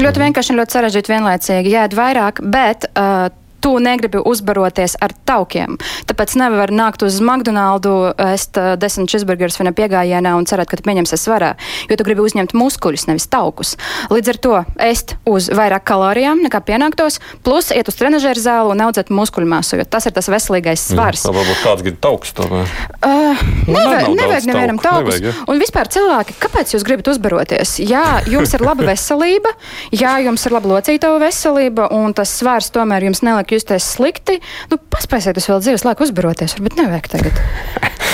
ļoti 0.00 0.24
vienkārši 0.24 0.54
un 0.54 0.62
ļoti 0.62 0.78
sarežģīti 0.78 1.14
vienlaicīgi. 1.16 1.76
Jēd 1.76 1.98
vairāk, 1.98 2.40
bet. 2.48 2.88
Uh, 2.96 3.28
tu 3.60 3.76
negribi 3.82 4.22
uzbaroties 4.24 4.96
ar 5.02 5.14
taukiem. 5.28 5.78
Tāpēc 6.08 6.34
nevar 6.40 6.72
nākt 6.74 7.02
uz 7.06 7.20
McDonald's, 7.22 8.14
ēst 8.22 8.58
desmit 8.80 9.10
cheeseburgerus 9.10 9.58
vienā 9.60 9.72
piegājienā 9.76 10.34
un 10.38 10.46
cerēt, 10.48 10.70
ka 10.70 10.78
tu 10.78 10.86
pieņemsi 10.86 11.18
svarā, 11.20 11.54
jo 11.90 11.98
tu 11.98 12.06
gribi 12.06 12.24
uzņemt 12.24 12.54
muskuļus, 12.58 13.08
nevis 13.10 13.28
taukus. 13.30 13.74
Līdz 14.12 14.32
ar 14.32 14.40
to 14.44 14.54
ēst 14.88 15.16
uz 15.28 15.50
vairāk 15.54 15.86
kalorijām 15.88 16.42
nekā 16.44 16.60
pienāktos, 16.66 17.20
plus 17.46 17.72
iet 17.74 17.90
uz 17.90 17.98
trenižera 17.98 18.42
zāli 18.42 18.74
un 18.74 18.84
audzēt 18.88 19.12
muskuļu 19.14 19.50
masu, 19.50 19.78
jo 19.80 19.86
tas 19.88 20.08
ir 20.08 20.14
tas 20.16 20.30
veselīgais 20.30 20.88
svars. 20.92 21.24
Jā, 21.26 21.34
varbūt 21.34 21.62
kāds 21.64 21.86
grib 21.86 22.00
taukus 22.04 22.34
tomēr. 22.38 22.70
Uh, 22.98 23.42
nevajag, 23.66 24.10
nevajag 24.18 24.48
nevienam 24.50 24.80
taukus. 24.82 25.18
Nevajag, 25.18 25.28
ja? 25.28 25.46
Un 25.50 25.62
vispār 25.62 25.90
cilvēki, 25.92 26.38
kāpēc 26.42 26.74
jūs 26.74 26.86
gribat 26.86 27.10
uzbaroties? 27.12 27.76
Jā, 27.82 28.20
jums 28.30 28.54
ir 28.56 28.64
laba 28.66 28.86
veselība, 28.88 29.54
jā, 29.94 30.16
jums 30.26 30.46
ir 30.46 30.56
laba 30.56 30.72
locītava 30.74 31.20
veselība, 31.22 31.88
un 31.94 32.14
tas 32.16 32.32
svars 32.40 32.70
tomēr 32.74 33.08
jums 33.08 33.22
neliek 33.26 33.56
justies 33.58 33.90
slikti, 33.98 34.38
nu, 34.72 34.80
paspēsiet 34.94 35.38
uz 35.38 35.50
vēl 35.50 35.62
dzīves 35.66 35.86
laiku 35.86 36.06
uzbaroties, 36.06 36.56
varbūt 36.58 36.80
nevajag 36.80 37.12
tagad. 37.18 37.44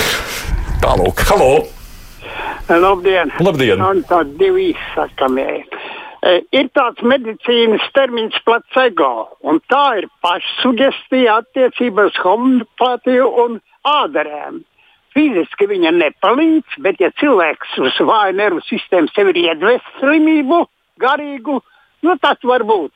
Tālūk, 0.84 1.24
halo! 1.30 1.52
Labdien! 2.68 3.32
Labdien. 3.44 3.78
Man 3.78 4.00
tādi 4.08 4.38
divi 4.40 4.70
izsakamie. 4.72 5.64
Ir 6.56 6.70
tāds 6.72 7.02
medicīnas 7.04 7.84
termins 7.92 8.36
placebo, 8.46 9.10
un 9.44 9.60
tā 9.68 10.00
ir 10.00 10.06
pašsugestija 10.24 11.42
attiecībā 11.42 12.06
uz 12.08 12.16
homeopātiju 12.24 13.26
un 13.44 13.58
ādarēm. 13.84 14.62
Fiziski 15.14 15.68
viņa 15.68 15.92
nepalīdz, 15.98 16.80
bet 16.86 17.04
ja 17.04 17.12
cilvēks 17.20 17.76
uz 17.84 18.00
vāju 18.00 18.38
nervu 18.40 18.64
sistēmu 18.70 19.12
sev 19.12 19.30
ir 19.34 19.42
iedves 19.44 19.84
slimību, 20.00 20.64
garīgu, 21.04 21.60
nu 22.08 22.16
tas 22.24 22.40
var 22.42 22.64
būt. 22.66 22.90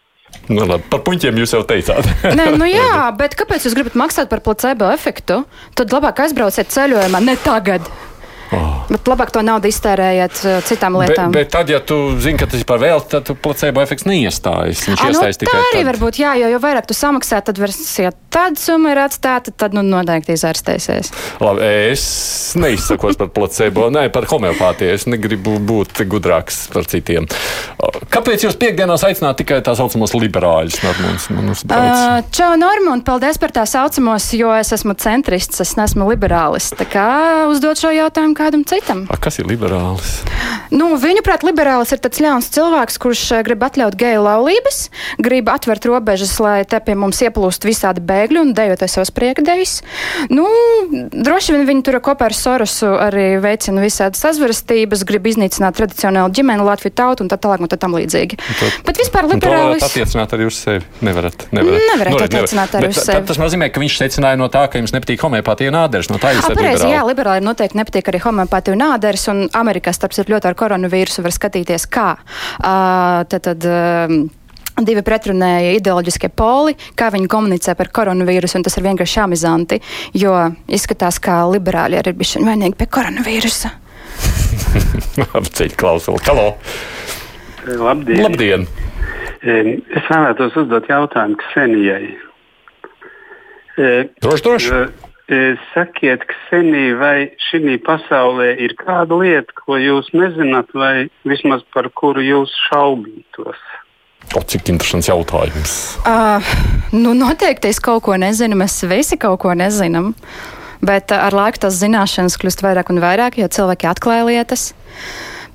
Nu, 0.49 0.65
labi, 0.65 0.85
par 0.89 1.03
puņķiem 1.05 1.39
jūs 1.43 1.53
jau 1.57 1.63
teicāt. 1.69 2.09
Nē, 2.39 2.51
nu 2.57 2.69
jā, 2.69 3.09
bet 3.19 3.37
kāpēc 3.39 3.67
jūs 3.67 3.77
gribat 3.77 3.99
maksāt 4.01 4.31
par 4.31 4.41
placebo 4.45 4.89
efektu? 4.95 5.43
Tad 5.77 5.93
labāk 5.93 6.25
aizbrauciet 6.25 6.73
ceļojumā, 6.73 7.21
ne 7.25 7.37
tagad. 7.45 7.85
Oh. 8.55 8.87
Bet 8.89 9.09
labāk 9.11 9.33
to 9.35 9.43
naudu 9.45 9.69
iztērējiet 9.69 10.41
uh, 10.45 10.59
citām 10.69 10.97
lietām. 11.01 11.33
Bet, 11.35 11.49
bet 11.49 11.53
tad, 11.53 11.73
ja 11.73 11.81
tu 11.85 11.99
zini, 12.23 12.39
ka 12.41 12.49
tas 12.49 12.63
ir 12.63 12.69
par 12.69 12.81
velti, 12.83 13.11
tad 13.19 13.33
placebo 13.45 13.83
efekts 13.85 14.07
neiestājas. 14.09 14.87
Viņš 14.89 15.03
A, 15.03 15.11
nu, 15.11 15.19
iestājas 15.19 15.41
tikai. 15.43 15.53
Tā 15.53 15.67
arī 15.73 15.83
tad... 15.83 15.89
var 15.91 16.01
būt, 16.05 16.21
jā, 16.23 16.33
jo, 16.41 16.49
jo 16.55 16.63
vairāk 16.63 16.89
tu 16.89 16.97
samaksā, 16.97 17.43
tad 17.45 17.61
versija 17.61 18.15
tāda 18.33 18.61
summa 18.61 18.93
ir 18.95 19.03
atstāta, 19.03 19.53
tad 19.53 19.77
nu, 19.77 19.83
noteikti 19.85 20.37
izārstēsies. 20.37 21.13
Labi, 21.45 21.65
es 21.93 22.05
neizsakos 22.59 23.19
par 23.21 23.33
placebo, 23.35 23.89
nē, 23.93 24.09
par 24.15 24.29
homeopātiju. 24.31 24.95
Es 24.97 25.05
negribu 25.11 25.59
būt 25.69 26.03
gudrāks 26.09 26.67
par 26.73 26.89
citiem. 26.89 27.29
Kāpēc 28.13 28.47
jūs 28.47 28.57
piekdienās 28.61 29.05
aicināt 29.07 29.41
tikai 29.43 29.61
tā 29.65 29.75
saucamos 29.79 30.15
liberāļus? 30.17 30.81
Normons, 30.85 31.65
uh, 31.69 32.23
čau, 32.35 32.53
Normund, 32.61 33.05
paldies 33.07 33.41
par 33.41 33.53
tā 33.55 33.65
saucamos, 33.69 34.31
jo 34.39 34.53
es 34.57 34.73
esmu 34.77 34.97
centrists, 35.01 35.61
es 35.65 35.75
neesmu 35.79 36.09
liberālis. 36.09 36.71
Tā 36.79 36.89
kā 36.89 37.09
uzdot 37.51 37.81
šo 37.81 37.93
jautājumu 37.95 38.38
kādam 38.39 38.65
citam. 38.69 39.05
A, 39.11 39.19
kas 39.21 39.41
ir 39.43 39.49
liberālis? 39.51 40.21
Nu, 40.75 40.93
viņuprāt, 41.01 41.45
liberālis 41.47 41.95
ir 41.95 42.03
tāds 42.05 42.21
ļauns 42.23 42.51
cilvēks, 42.55 42.99
kurš 43.03 43.23
eh, 43.37 43.43
grib 43.47 43.63
atļaut 43.65 43.97
geju 43.99 44.25
laulības, 44.25 44.81
grib 45.23 45.49
atvērt 45.53 45.89
robežas, 45.89 46.35
lai 46.45 46.61
te 46.69 46.81
pie 46.85 46.97
mums 46.99 47.21
ieplūst 47.25 47.65
visādi 47.67 48.05
bēgļi 48.05 48.43
un 48.43 48.53
dejoties 48.57 48.99
savus 48.99 49.13
priekdējus. 49.17 49.75
Nu, 50.33 50.47
droši 51.13 51.57
vien 51.57 51.67
viņi 51.69 51.87
tur 51.89 51.99
kopā 52.05 52.29
ar 52.29 52.37
Sorosu 52.37 52.91
arī 53.01 53.39
veicina 53.43 53.83
visādas 53.85 54.21
sazvērstības, 54.25 55.05
grib 55.09 55.29
iznīcināt 55.33 55.79
tradicionālu 55.81 56.35
ģimeni, 56.37 56.67
Latviju 56.69 56.95
tautu 57.01 57.25
un 57.25 57.33
tā 57.33 57.39
tālāk 57.41 57.65
un 57.65 57.71
tā 57.71 57.79
tam 57.81 57.97
līdzīgi. 57.97 58.39
Tad, 58.61 58.79
Bet 58.87 59.01
vispār 59.01 59.29
liberālis. 59.31 59.83
To 59.83 59.89
attiecināt 59.89 60.35
arī 60.37 60.49
uz 60.51 60.59
sevi. 60.61 60.85
Nevarat. 61.05 61.49
Nevarat, 61.55 61.85
nevarat 61.93 62.13
nu, 62.13 62.21
attiecināt 62.27 62.77
arī 62.77 62.93
uz 62.93 63.01
sevi. 63.01 63.25
Tas 63.31 63.41
nozīmē, 63.41 63.71
ka 63.73 63.81
viņš 63.83 63.99
secināja 64.03 64.39
no 64.41 64.51
tā, 64.53 64.67
ka 64.69 64.83
jums 64.83 64.93
nepatīk 64.95 65.25
homeopātija 65.25 65.73
un 65.73 65.81
āderis. 65.81 66.11
No 66.13 66.21
tā 66.21 66.35
jūs 66.37 66.45
esat. 66.45 66.85
Jā, 66.89 67.05
liberāli 67.09 67.45
noteikti 67.45 67.79
nepatīk 67.81 68.13
arī 68.13 68.21
homeopātija 68.23 68.28
un 68.29 68.85
āderis, 68.89 69.29
un 69.33 69.47
Amerikā 69.57 69.93
starp 69.95 70.13
citu 70.17 70.35
ļoti 70.35 70.51
ar 70.51 70.57
koronavīrusu 70.59 71.25
var 71.25 71.35
skatīties, 71.35 71.87
kā. 71.93 72.11
Uh, 72.59 73.25
tad, 73.31 73.47
tad, 73.49 73.67
uh, 73.69 74.15
divi 74.85 75.03
pretrunēji 75.03 75.79
ideoloģiskie 75.79 76.31
poli, 76.31 76.77
kā 76.99 77.11
viņi 77.15 77.31
komunicē 77.31 77.75
par 77.79 77.91
koronavīrusu, 77.95 78.59
un 78.59 78.67
tas 78.67 78.79
ir 78.79 78.87
vienkārši 78.87 79.23
amizanti, 79.25 79.81
jo 80.15 80.35
izskatās, 80.69 81.19
ka 81.23 81.43
liberāļi 81.51 81.99
arī 81.99 82.15
ir 82.15 82.21
bijuši 82.21 82.45
vainīgi 82.47 82.79
pie 82.79 82.89
koronavīrusa. 82.99 83.73
Apceļ 85.39 85.75
klausuli. 85.79 86.23
Halo! 86.29 86.49
Labdien! 87.69 88.25
Labdien. 88.25 88.65
Es 89.43 90.09
vēlētos 90.09 90.57
uzdot 90.59 90.89
jautājumu 90.91 91.39
Ksenijai. 91.43 92.09
Droši, 93.79 94.43
droši. 94.43 94.81
Sakiet, 95.75 96.23
Ksenija, 96.25 96.95
vai 96.97 97.17
šī 97.51 97.77
pasaulē 97.85 98.55
ir 98.65 98.73
kāda 98.81 99.19
lieta, 99.21 99.53
ko 99.61 99.77
jūs 99.77 100.09
nezināt, 100.17 100.73
vai 100.73 101.11
vismaz 101.29 101.61
par 101.75 101.91
kuru 101.93 102.25
jūs 102.25 102.55
šaubītos? 102.71 103.61
O, 104.37 104.41
cik 104.41 104.73
interesants 104.73 105.09
jautājums. 105.09 105.75
Uh, 106.09 106.45
nu, 106.97 107.13
noteikti 107.17 107.69
es 107.69 107.81
kaut 107.81 108.07
ko 108.09 108.17
nezinu, 108.21 108.57
mēs 108.61 108.81
visi 108.89 109.21
kaut 109.21 109.41
ko 109.45 109.53
nezinām. 109.57 110.15
Bet 110.85 111.13
ar 111.13 111.35
laiku 111.35 111.61
tās 111.65 111.77
zināšanas 111.81 112.39
kļūst 112.41 112.65
vairāk 112.65 112.93
un 112.93 113.01
vairāk, 113.03 113.37
jo 113.41 113.49
cilvēki 113.53 113.89
atklāja 113.91 114.25
lietas. 114.29 114.71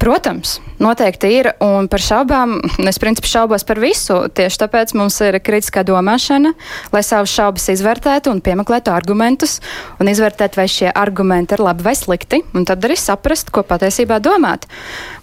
Protams, 0.03 0.57
noteikti 0.83 1.29
ir. 1.31 1.47
Un 1.63 1.85
par 1.87 2.01
šaubām 2.03 2.57
es 2.91 2.97
principā 2.99 3.29
šaubos 3.31 3.63
par 3.63 3.79
visu. 3.79 4.17
Tieši 4.35 4.59
tāpēc 4.59 4.91
mums 4.99 5.15
ir 5.23 5.37
kritiskā 5.39 5.85
domāšana, 5.87 6.51
lai 6.91 7.01
savus 7.07 7.31
šaubas 7.31 7.69
izvērtētu 7.71 8.33
un 8.33 8.41
piemeklētu 8.43 8.91
argumentus 8.91 9.61
un 10.03 10.11
izvērtētu, 10.11 10.59
vai 10.59 10.65
šie 10.67 10.89
argumenti 10.91 11.55
ir 11.55 11.63
labi 11.63 11.87
vai 11.87 11.93
slikti. 11.95 12.41
Un 12.51 12.67
tad 12.67 12.83
arī 12.83 12.97
saprast, 12.99 13.53
ko 13.55 13.63
patiesībā 13.69 14.17
domāt. 14.19 14.67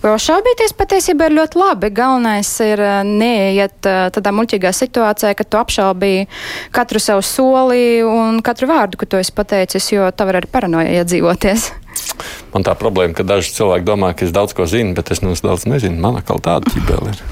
Jo 0.01 0.15
šaubīties 0.17 0.73
patiesībā 0.81 1.29
ir 1.29 1.37
ļoti 1.43 1.61
labi. 1.61 1.93
Galvenais 2.01 2.55
ir 2.65 2.81
eh, 2.81 2.97
neiet 3.05 3.91
eh, 3.91 4.07
tādā 4.17 4.33
muļķīgā 4.33 4.73
situācijā, 4.81 5.35
ka 5.37 5.45
tu 5.45 5.61
apšaubīji 5.61 6.25
katru 6.73 7.05
savu 7.05 7.27
soli 7.27 8.01
un 8.01 8.41
katru 8.41 8.73
vārdu, 8.73 8.97
ko 8.97 9.13
tu 9.13 9.21
esi 9.21 9.37
pateicis, 9.37 9.93
jo 9.93 10.09
tā 10.09 10.31
var 10.31 10.41
arī 10.41 10.49
paranoja 10.57 11.03
iedzīvoties. 11.03 11.69
Man 12.51 12.67
tā 12.67 12.75
problēma, 12.79 13.15
ka 13.15 13.27
daži 13.27 13.55
cilvēki 13.55 13.87
domā, 13.87 14.11
ka 14.17 14.27
es 14.27 14.35
daudz 14.35 14.57
ko 14.57 14.67
zinu, 14.67 14.97
bet 14.99 15.13
es 15.15 15.23
nemaz 15.23 15.45
daudz 15.45 15.69
nezinu. 15.71 16.01
Man 16.03 16.19
atkal 16.19 16.43
tāda 16.43 16.73
ķibele 16.73 17.15
ir. 17.15 17.23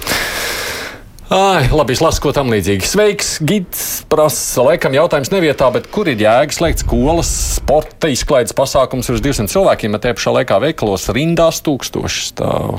Ai, 1.29 1.67
labi, 1.69 1.93
es 1.93 2.01
lasu, 2.01 2.23
ko 2.25 2.31
tam 2.33 2.49
līdzīgi. 2.49 2.87
Sveiks, 2.89 3.35
gids 3.45 3.83
prasa, 4.09 4.63
laikam 4.65 4.95
jautājums 4.97 5.29
nevietā, 5.29 5.67
bet 5.75 5.91
kur 5.93 6.09
ir 6.09 6.23
jēga 6.23 6.57
slēgt 6.57 6.87
skolas, 6.87 7.33
sporta 7.59 8.09
izklaides 8.09 8.57
pasākums 8.57 9.11
uz 9.13 9.21
200 9.21 9.53
cilvēkiem, 9.53 9.93
ja 9.93 10.01
te 10.07 10.15
pašā 10.17 10.33
laikā 10.39 10.57
veikalos 10.65 11.05
rindās 11.13 11.61
tūkstoši 11.67 12.25
stāv? 12.31 12.79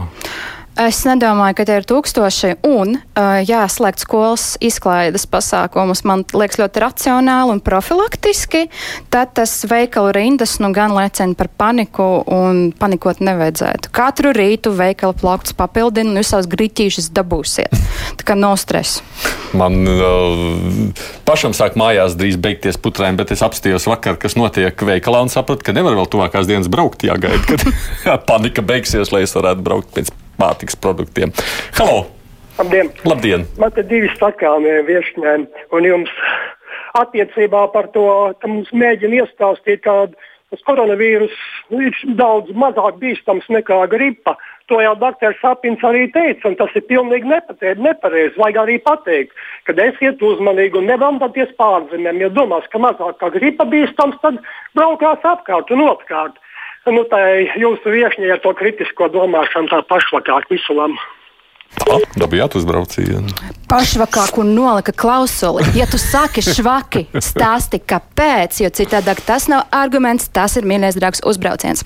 Es 0.80 1.02
nedomāju, 1.04 1.58
ka 1.58 1.64
tie 1.68 1.76
ir 1.82 1.86
tūkstoši. 1.90 2.54
Un, 2.64 2.94
uh, 2.96 3.42
jā, 3.44 3.66
slēgt 3.68 4.00
skolas 4.00 4.54
izklaides 4.64 5.26
pasākumus 5.28 6.06
man 6.08 6.22
liekas 6.32 6.56
ļoti 6.62 6.80
racionāli 6.80 7.52
un 7.58 7.60
profilaktiski. 7.60 8.70
Tad 9.12 9.34
tas 9.36 9.58
veikalu 9.68 10.14
rindas 10.16 10.56
nu 10.64 10.70
gan 10.72 10.96
liecina 10.96 11.36
par 11.36 11.50
paniku, 11.60 12.06
un 12.24 12.70
panikot 12.80 13.20
nevajadzētu. 13.20 13.92
Katru 13.92 14.32
rītu 14.36 14.72
veikala 14.78 15.18
plaukts 15.20 15.58
papildina, 15.60 16.14
un 16.14 16.22
jūs 16.22 16.32
savus 16.32 16.48
grīķīšus 16.54 17.12
dabūsiet. 17.12 17.76
Tā 18.22 18.30
kā 18.32 18.40
nav 18.40 18.56
stresa. 18.64 19.04
Man 19.60 19.84
uh, 19.84 21.04
pašam 21.28 21.52
sāk 21.58 21.76
mājās 21.80 22.16
drīz 22.16 22.40
beigties 22.40 22.80
putrēm, 22.80 23.20
bet 23.20 23.36
es 23.36 23.44
apstījos 23.44 23.90
vakar, 23.92 24.16
kas 24.22 24.40
notiek 24.40 24.80
veikalā 24.80 25.26
un 25.28 25.34
sapratu, 25.34 25.68
ka 25.68 25.76
nevar 25.76 26.00
vēl 26.00 26.08
tuvākās 26.08 26.48
dienas 26.48 26.72
braukt. 26.72 27.04
Jāgaida, 27.04 27.44
kad 27.52 28.26
panika 28.32 28.64
beigsies, 28.64 29.12
lai 29.12 29.26
es 29.28 29.36
varētu 29.36 29.68
braukt 29.68 29.92
pēc 30.00 30.16
pārtiks 30.40 30.80
produktiem. 30.80 31.36
Halo! 31.80 32.08
Labdien! 32.60 32.90
Labdien. 33.08 33.46
Man 33.60 33.72
te 33.76 33.86
divi 33.88 34.10
sakāmie 34.20 34.82
viešņēm, 34.88 35.46
un 35.76 35.86
jums 35.88 36.12
attiecībā 37.00 37.70
par 37.76 37.88
to, 37.96 38.10
mums 38.48 38.72
mēģina 38.76 39.24
iestāstīt, 39.24 39.86
ka 39.86 40.10
tas 40.50 40.64
koronavīrus 40.68 41.36
ir 41.78 41.96
daudz 42.20 42.52
mazāk 42.58 42.98
bīstams 43.02 43.48
nekā 43.54 43.84
gripa. 43.92 44.36
To 44.70 44.78
jau 44.82 44.94
dr. 45.02 45.34
Sapins 45.42 45.82
arī 45.86 46.04
teica, 46.14 46.50
un 46.50 46.58
tas 46.60 46.74
ir 46.78 46.86
pilnīgi 46.90 47.30
nepareizi. 47.30 48.38
Vajag 48.38 48.60
arī 48.64 48.76
pateikt, 48.86 49.34
ka 49.66 49.74
esiet 49.86 50.22
uzmanīgi 50.22 50.78
un 50.78 50.90
nevandaties 50.90 51.56
pārzemēm. 51.58 52.22
Ja 52.22 52.30
domās, 52.34 52.68
ka 52.70 52.82
mazāk 52.82 53.18
kā 53.22 53.32
gripa 53.34 53.66
bīstams, 53.70 54.20
tad 54.22 54.38
braukās 54.78 55.26
apkārt 55.26 55.74
un 55.74 55.88
otrkārt 55.88 56.38
nu, 56.88 57.04
jūsu 57.60 57.92
viesņai 57.92 58.36
ar 58.36 58.44
to 58.44 58.54
kritisko 58.56 59.10
domāšanu 59.12 59.72
tā 59.72 59.82
pašvakāk 59.90 60.48
visu 60.52 60.76
lamu. 60.78 61.00
Tā, 61.78 61.98
dabījāt 62.18 62.56
uzbraucienu. 62.60 63.30
Pašvakāk 63.70 64.40
un 64.42 64.52
nolika 64.58 64.94
klausuli. 64.98 65.64
Ja 65.78 65.86
tu 65.90 66.00
saki 66.02 66.42
švaki, 66.42 67.06
stāsti, 67.30 67.80
kāpēc, 67.86 68.64
jo 68.64 68.72
citādāk 68.74 69.22
tas 69.26 69.46
nav 69.52 69.68
arguments, 69.76 70.30
tas 70.34 70.58
ir 70.58 70.66
mīļais 70.70 70.98
draugs 70.98 71.22
uzbrauciens. 71.30 71.86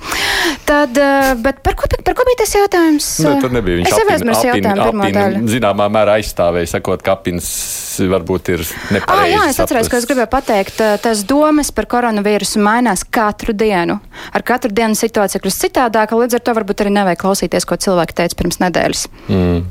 Tad, 0.67 0.95
eh, 0.95 1.33
bet 1.43 1.59
par 1.65 1.75
ko, 1.79 1.89
par 1.91 2.15
ko 2.15 2.25
bija 2.29 2.39
tas 2.43 2.55
jautājums? 2.55 3.09
Ne, 3.25 3.35
tad 3.43 3.55
nebija 3.57 3.81
viņš. 3.81 3.91
Es 3.91 3.99
jau 3.99 4.15
aizmirsu 4.15 4.47
jautājumu 4.49 4.87
pirmo 4.87 5.11
daļu. 5.19 5.43
Zināmā 5.51 5.89
mērā 5.91 6.17
aizstāvēja, 6.21 6.71
sakot, 6.77 7.03
ka 7.03 7.17
apins 7.17 7.51
varbūt 7.99 8.53
ir 8.55 8.65
nepareizi. 8.95 9.11
Ah, 9.11 9.27
jā, 9.29 9.43
es 9.51 9.59
atceros, 9.61 9.91
ko 9.91 9.99
es 9.99 10.07
gribēju 10.09 10.31
pateikt. 10.31 10.79
Eh, 10.79 10.95
tas 11.03 11.27
domas 11.27 11.73
par 11.75 11.89
koronavīrusu 11.91 12.63
mainās 12.63 13.03
katru 13.03 13.55
dienu. 13.55 13.99
Ar 14.31 14.47
katru 14.47 14.71
dienu 14.71 14.95
situācija 14.97 15.43
kļūst 15.43 15.67
citādāka, 15.67 16.17
līdz 16.17 16.39
ar 16.39 16.47
to 16.47 16.57
varbūt 16.59 16.85
arī 16.85 16.95
nevajag 16.95 17.23
klausīties, 17.27 17.67
ko 17.67 17.79
cilvēki 17.83 18.21
teica 18.23 18.39
pirms 18.39 18.63
nedēļas. 18.63 19.07
Mm. 19.27 19.63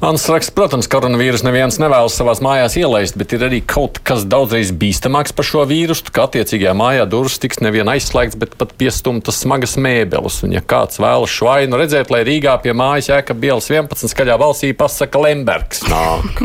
Ants 0.00 0.22
raksta, 0.32 0.54
protams, 0.56 0.86
koronavīrus 0.88 1.42
neviens 1.44 1.76
nevēlas 1.76 2.14
savā 2.16 2.32
mājās 2.40 2.72
ielaist, 2.80 3.18
bet 3.20 3.34
ir 3.36 3.42
arī 3.44 3.58
kaut 3.60 3.98
kas 4.00 4.22
daudzreiz 4.24 4.70
bīstamāks 4.72 5.34
par 5.36 5.44
šo 5.44 5.66
vīrusu, 5.68 6.06
ka 6.08 6.24
attiecīgajā 6.24 6.72
mājā 6.72 7.02
durvis 7.12 7.36
tiks 7.42 7.58
nevien 7.60 7.88
aizslēgts, 7.92 8.38
bet 8.40 8.54
pat 8.56 8.72
piestumtas 8.80 9.42
smagas 9.42 9.76
mēbeles. 9.76 10.38
Un, 10.46 10.54
ja 10.56 10.62
kāds 10.64 10.96
vēlas 11.04 11.34
šo 11.34 11.50
ainu 11.52 11.76
redzēt, 11.82 12.08
lai 12.08 12.22
Rīgā 12.24 12.54
pie 12.64 12.72
mājas 12.72 13.10
ēka 13.12 13.36
Bielas 13.36 13.68
11 13.68 14.08
skaļā 14.08 14.38
balsī 14.40 14.70
pasaka 14.78 15.20
Lembergs 15.20 15.84
nāk. 15.90 16.40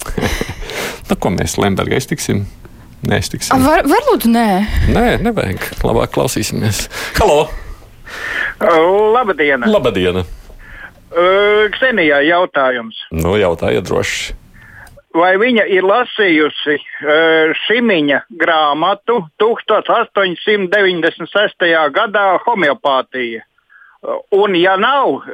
nu, 1.08 1.16
ko 1.16 1.32
mēs 1.32 1.56
Lemberga 1.56 1.96
iztiksim? 1.96 2.42
Nē, 3.08 3.22
iztiksim. 3.24 3.64
Var, 3.64 3.86
varbūt 3.88 4.26
nē. 4.28 4.44
Nē, 4.92 5.06
nevajag. 5.24 5.64
Labāk 5.80 6.12
klausīsimies. 6.18 6.90
Halo! 7.16 7.46
Labdien! 9.16 9.64
Labdien! 9.64 10.20
Ksenijai 11.10 12.28
jautājums. 12.28 12.94
Nu, 13.10 13.34
jautājiet 13.40 13.82
droši. 13.88 14.34
Vai 15.10 15.34
viņa 15.42 15.66
ir 15.74 15.82
lasījusi 15.82 16.78
uh, 16.78 17.50
Šimiņa 17.66 18.30
grāmatu 18.38 19.26
1896. 19.42 21.66
gadā 21.96 22.38
homeopātija? 22.44 23.42
Un, 24.32 24.54
ja 24.56 24.80
nav, 24.80 25.26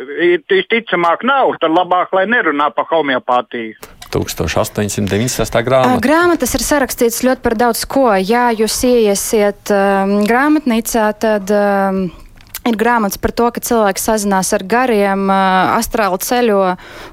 visticamāk, 0.50 1.22
nav, 1.22 1.54
tad 1.62 1.70
labāk, 1.70 2.10
lai 2.16 2.26
nerunā 2.26 2.66
par 2.74 2.84
homeopātiju. 2.90 3.78
1896. 4.10 5.62
grāmata. 5.66 6.00
Grāmatas 6.02 6.54
ir 6.56 6.62
sarakstīts 6.64 7.22
ļoti 7.26 7.42
par 7.44 7.54
daudz 7.60 7.84
ko. 7.90 8.08
Ja 8.16 8.48
jūs 8.56 8.84
ieiesiet 8.88 9.70
um, 9.74 10.24
grāmatnīcā, 10.26 11.10
tad. 11.20 11.50
Um, 11.52 12.25
Ir 12.66 12.74
grāmatas 12.79 13.20
par 13.22 13.31
to, 13.37 13.46
ka 13.55 13.62
cilvēki 13.62 14.02
sazinās 14.02 14.50
ar 14.57 14.64
gariem, 14.66 15.29
astrāli 15.31 16.18
ceļo 16.26 16.62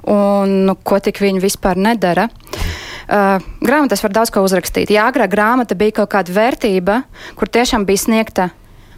un 0.09 0.55
nu, 0.69 0.75
ko 0.81 0.97
tik 1.03 1.21
viņi 1.21 1.43
vispār 1.43 1.77
nedara. 1.77 2.25
Uh, 3.03 3.43
grāmatās 3.61 4.01
var 4.01 4.13
daudz 4.15 4.31
ko 4.33 4.41
uzrakstīt. 4.45 4.89
Jā, 4.95 5.09
agrāk 5.11 5.33
grāmata 5.33 5.75
bija 5.77 5.99
kaut 5.99 6.13
kāda 6.15 6.33
vērtība, 6.33 7.01
kur 7.37 7.51
tiešām 7.51 7.83
bija 7.85 8.01
sniegta 8.05 8.47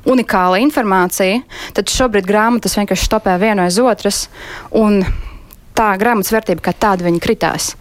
unikāla 0.05 0.59
informācija, 0.61 1.41
tad 1.75 1.91
šobrīd 1.91 2.27
grāmatas 2.29 2.77
vienkārši 2.77 3.07
stopē 3.09 3.33
viena 3.41 3.65
aiz 3.65 3.79
otras, 3.81 4.27
un 4.69 5.01
tā 5.75 5.89
grāmatas 5.99 6.31
vērtība 6.35 6.63
kā 6.67 6.75
tāda 6.85 7.07
viņa 7.07 7.23
kritās. 7.23 7.73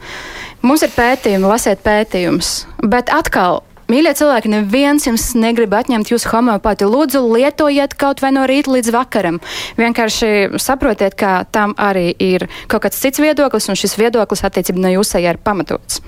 Mums 0.64 0.82
ir 0.86 0.94
pētījumi, 0.96 1.46
lasiet 1.50 1.84
pētījumus, 1.84 2.54
bet 2.88 3.12
atkal 3.12 3.60
Mīļie 3.84 4.14
cilvēki, 4.16 4.48
neviens 4.48 5.04
jums 5.04 5.26
negrib 5.36 5.74
atņemt 5.76 6.08
jūsu 6.08 6.30
homeopātiju. 6.32 6.88
Lūdzu, 6.88 7.20
lietojiet 7.34 7.96
kaut 8.00 8.22
vai 8.24 8.30
no 8.32 8.46
rīta 8.48 8.72
līdz 8.72 8.92
vakaram. 8.94 9.40
Vienkārši 9.76 10.60
saprotiet, 10.62 11.16
ka 11.20 11.42
tam 11.52 11.74
arī 11.76 12.06
ir 12.16 12.46
kaut 12.72 12.86
kāds 12.86 13.00
cits 13.02 13.20
viedoklis, 13.20 13.68
un 13.68 13.76
šis 13.76 13.98
viedoklis 14.00 14.44
attiecībā 14.48 14.80
no 14.86 14.94
jūsējā 14.94 15.34
ir 15.34 15.40
pamatots. 15.44 16.00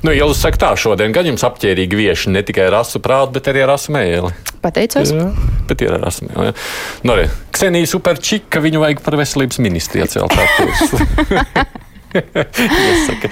Nu, 0.00 0.14
ja 0.14 0.24
jūs 0.24 0.40
sakat 0.40 0.62
tā, 0.64 0.70
šodien 0.80 1.12
gan 1.12 1.28
jums 1.28 1.44
apģērbīgi 1.44 2.00
vieši 2.00 2.32
ne 2.32 2.44
tikai 2.46 2.70
rasu 2.72 3.02
prātu, 3.04 3.36
bet 3.36 3.52
arī 3.52 3.66
rasu 3.68 3.92
mēli. 3.92 4.32
Pateicos. 4.64 5.12
Jā, 5.12 5.28
bet 5.68 5.84
ir 5.84 5.92
rasu 6.00 6.24
mēli. 6.30 6.56
Nu, 7.04 7.18
arī 7.18 7.28
Ksenija 7.52 7.90
Superčika, 7.90 8.64
viņu 8.64 8.80
vajag 8.80 9.04
par 9.04 9.20
veselības 9.20 9.60
ministru 9.60 10.00
iecelt. 10.00 10.36
Jāsaka, 12.90 13.30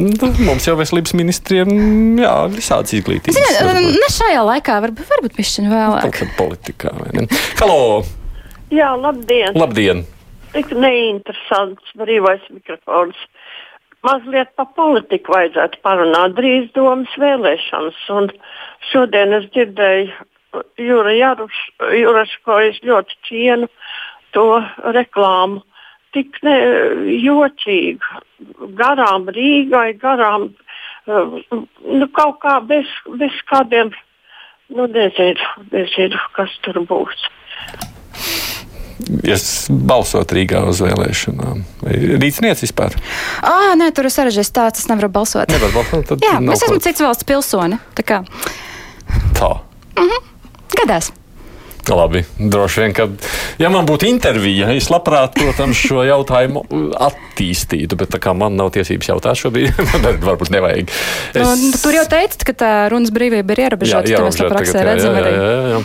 nu, 0.00 0.28
mums 0.44 0.66
jau 0.68 0.74
veselības 0.78 1.14
ministriem 1.16 1.70
jā, 2.20 2.34
visādas 2.52 2.92
izglītības. 2.98 3.38
Ziniet, 3.38 3.98
ne 4.02 4.10
šajā 4.12 4.44
laikā, 4.50 4.78
varbūt, 4.84 5.08
varbūt 5.14 5.36
pišķiņu 5.38 5.72
vēlāk. 5.72 6.06
Kaut 6.18 6.36
politikā, 6.38 6.92
vai 6.98 7.10
ne? 7.16 7.26
Halo! 7.60 8.04
Jā, 8.74 8.92
labdien! 9.00 9.56
Labdien! 9.56 10.04
Tik 10.52 10.72
neinteresants 10.76 11.92
brīvais 11.96 12.44
mikrofons. 12.52 13.16
Mazliet 14.06 14.52
par 14.56 14.68
politiku 14.76 15.34
vajadzētu 15.34 15.80
parunāt. 15.84 16.36
Drīz 16.36 16.68
domas 16.76 17.12
vēlēšanas. 17.20 18.02
Un 18.14 18.28
šodien 18.92 19.34
es 19.40 19.48
dzirdēju 19.56 20.12
Jūra 20.80 21.12
Jarušu, 21.16 22.38
ko 22.46 22.60
es 22.64 22.78
ļoti 22.84 23.18
cienu 23.28 23.68
to 24.36 24.46
reklāmu 24.96 25.64
tik 26.16 26.38
ne, 26.46 26.56
jocīga. 27.22 28.22
Garām 28.78 29.28
Rīgai, 29.34 29.92
garām 30.00 30.50
nu, 31.08 32.06
kaut 32.14 32.38
kā 32.44 32.58
bez, 32.68 32.88
bez 33.20 33.34
kādiem, 33.50 33.90
nu, 34.74 34.86
nezinu, 34.92 35.52
nezinu, 35.72 36.20
kas 36.36 36.54
tur 36.64 36.80
būs. 36.88 37.28
Es 39.28 39.68
balsotu 39.70 40.36
Rīgā 40.36 40.64
uz 40.68 40.80
vēlēšanām. 40.82 41.62
Rīcnieks 42.20 42.64
vispār? 42.66 42.96
Ah, 43.46 43.72
nē, 43.78 43.92
tur 43.94 44.08
ir 44.08 44.12
sarežģīts 44.12 44.50
tāds, 44.54 44.82
es 44.82 44.90
nevaru 44.90 45.10
balsot. 45.14 45.52
Nevar 45.54 45.72
balsot 45.76 46.18
Jā, 46.24 46.36
es 46.52 46.66
esmu 46.66 46.80
cits 46.82 47.04
valsts 47.04 47.28
pilsone. 47.28 47.78
Tā. 47.96 48.04
Kā. 48.04 48.20
tā. 49.38 49.52
Mhm. 49.96 50.26
Gadās. 50.82 51.12
Labi, 51.96 52.24
droši 52.38 52.82
vien, 52.84 52.94
ka, 52.96 53.06
ja 53.60 53.70
man 53.72 53.86
būtu 53.88 54.08
intervija, 54.10 54.68
es 54.76 54.90
labprāt, 54.92 55.38
protams, 55.38 55.78
šo 55.80 56.04
jautājumu 56.06 56.64
attīstītu, 57.08 57.98
bet 57.98 58.12
tā 58.14 58.20
kā 58.22 58.34
man 58.36 58.58
nav 58.58 58.72
tiesības 58.76 59.12
jautāt 59.12 59.40
šobrīd, 59.40 59.72
tad 60.04 60.20
varbūt 60.24 60.52
nevajag. 60.54 60.92
Es... 61.32 61.42
Nu, 61.42 61.72
tur 61.80 61.96
jau 61.96 62.06
teicat, 62.10 62.44
ka 62.48 62.56
tā 62.64 62.72
runas 62.92 63.14
brīvība 63.14 63.56
ir 63.56 63.66
ierobežota, 63.68 64.14
to 64.14 64.28
mēs 64.28 64.42
praksē 64.44 64.86
redzam 64.86 65.18
jā, 65.18 65.26
jā, 65.28 65.42
jā, 65.42 65.76
jā. 65.76 65.82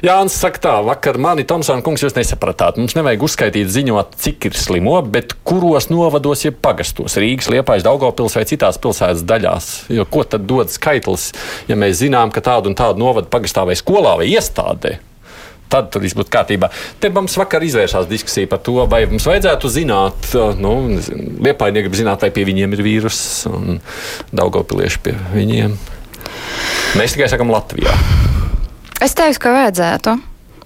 Jānis 0.00 0.32
saka 0.40 0.60
tā, 0.64 0.74
vakar 0.80 1.18
mani 1.20 1.44
Tomsona 1.44 1.84
kungs 1.84 2.00
jūs 2.00 2.14
nesapratāt. 2.16 2.78
Mums 2.80 2.94
nevajag 2.96 3.26
uzskaitīt 3.26 3.68
ziņot, 3.68 4.14
cik 4.22 4.46
ir 4.48 4.56
slimo, 4.56 4.94
bet 5.04 5.34
kuros 5.44 5.90
novados, 5.92 6.46
ja 6.46 6.54
pagastos 6.56 7.18
Rīgas, 7.20 7.50
Liepājas, 7.52 7.84
Daugavpils 7.84 8.38
vai 8.38 8.46
citās 8.48 8.80
pilsētas 8.80 9.26
daļās. 9.28 9.68
Jo 9.92 10.08
ko 10.08 10.24
tad 10.24 10.48
dod 10.48 10.72
skaitlis, 10.72 11.30
ja 11.68 11.76
mēs 11.76 12.00
zinām, 12.00 12.32
ka 12.32 12.40
tādu 12.48 12.72
un 12.72 12.80
tādu 12.80 13.04
novadu 13.04 13.28
pagastā 13.28 13.66
vai 13.68 13.76
skolā 13.76 14.16
vai 14.22 14.30
iestādē? 14.32 14.96
Tad 15.70 15.90
tur 15.92 16.04
viss 16.04 16.16
būtu 16.18 16.32
kārtībā. 16.34 16.70
Te 17.00 17.10
mums 17.14 17.36
vakar 17.38 17.64
izvērsās 17.66 18.08
diskusija 18.10 18.50
par 18.50 18.62
to, 18.66 18.78
vai 18.90 19.04
mums 19.10 19.26
vajadzētu 19.28 19.72
zināt, 19.72 20.32
nu, 20.60 20.74
Liepāji 21.40 21.76
negrib 21.76 21.96
zināt, 21.98 22.24
vai 22.26 22.32
pie 22.34 22.46
viņiem 22.48 22.74
ir 22.76 22.84
vīrus 22.86 23.20
un 23.50 23.80
Daugopilieši 24.34 25.04
pie 25.04 25.16
viņiem. 25.34 25.76
Mēs 26.98 27.14
tikai 27.14 27.30
sakam 27.30 27.52
Latvijā. 27.54 27.94
Es 29.00 29.14
teiktu, 29.16 29.46
ka 29.46 29.54
vajadzētu. 29.54 30.18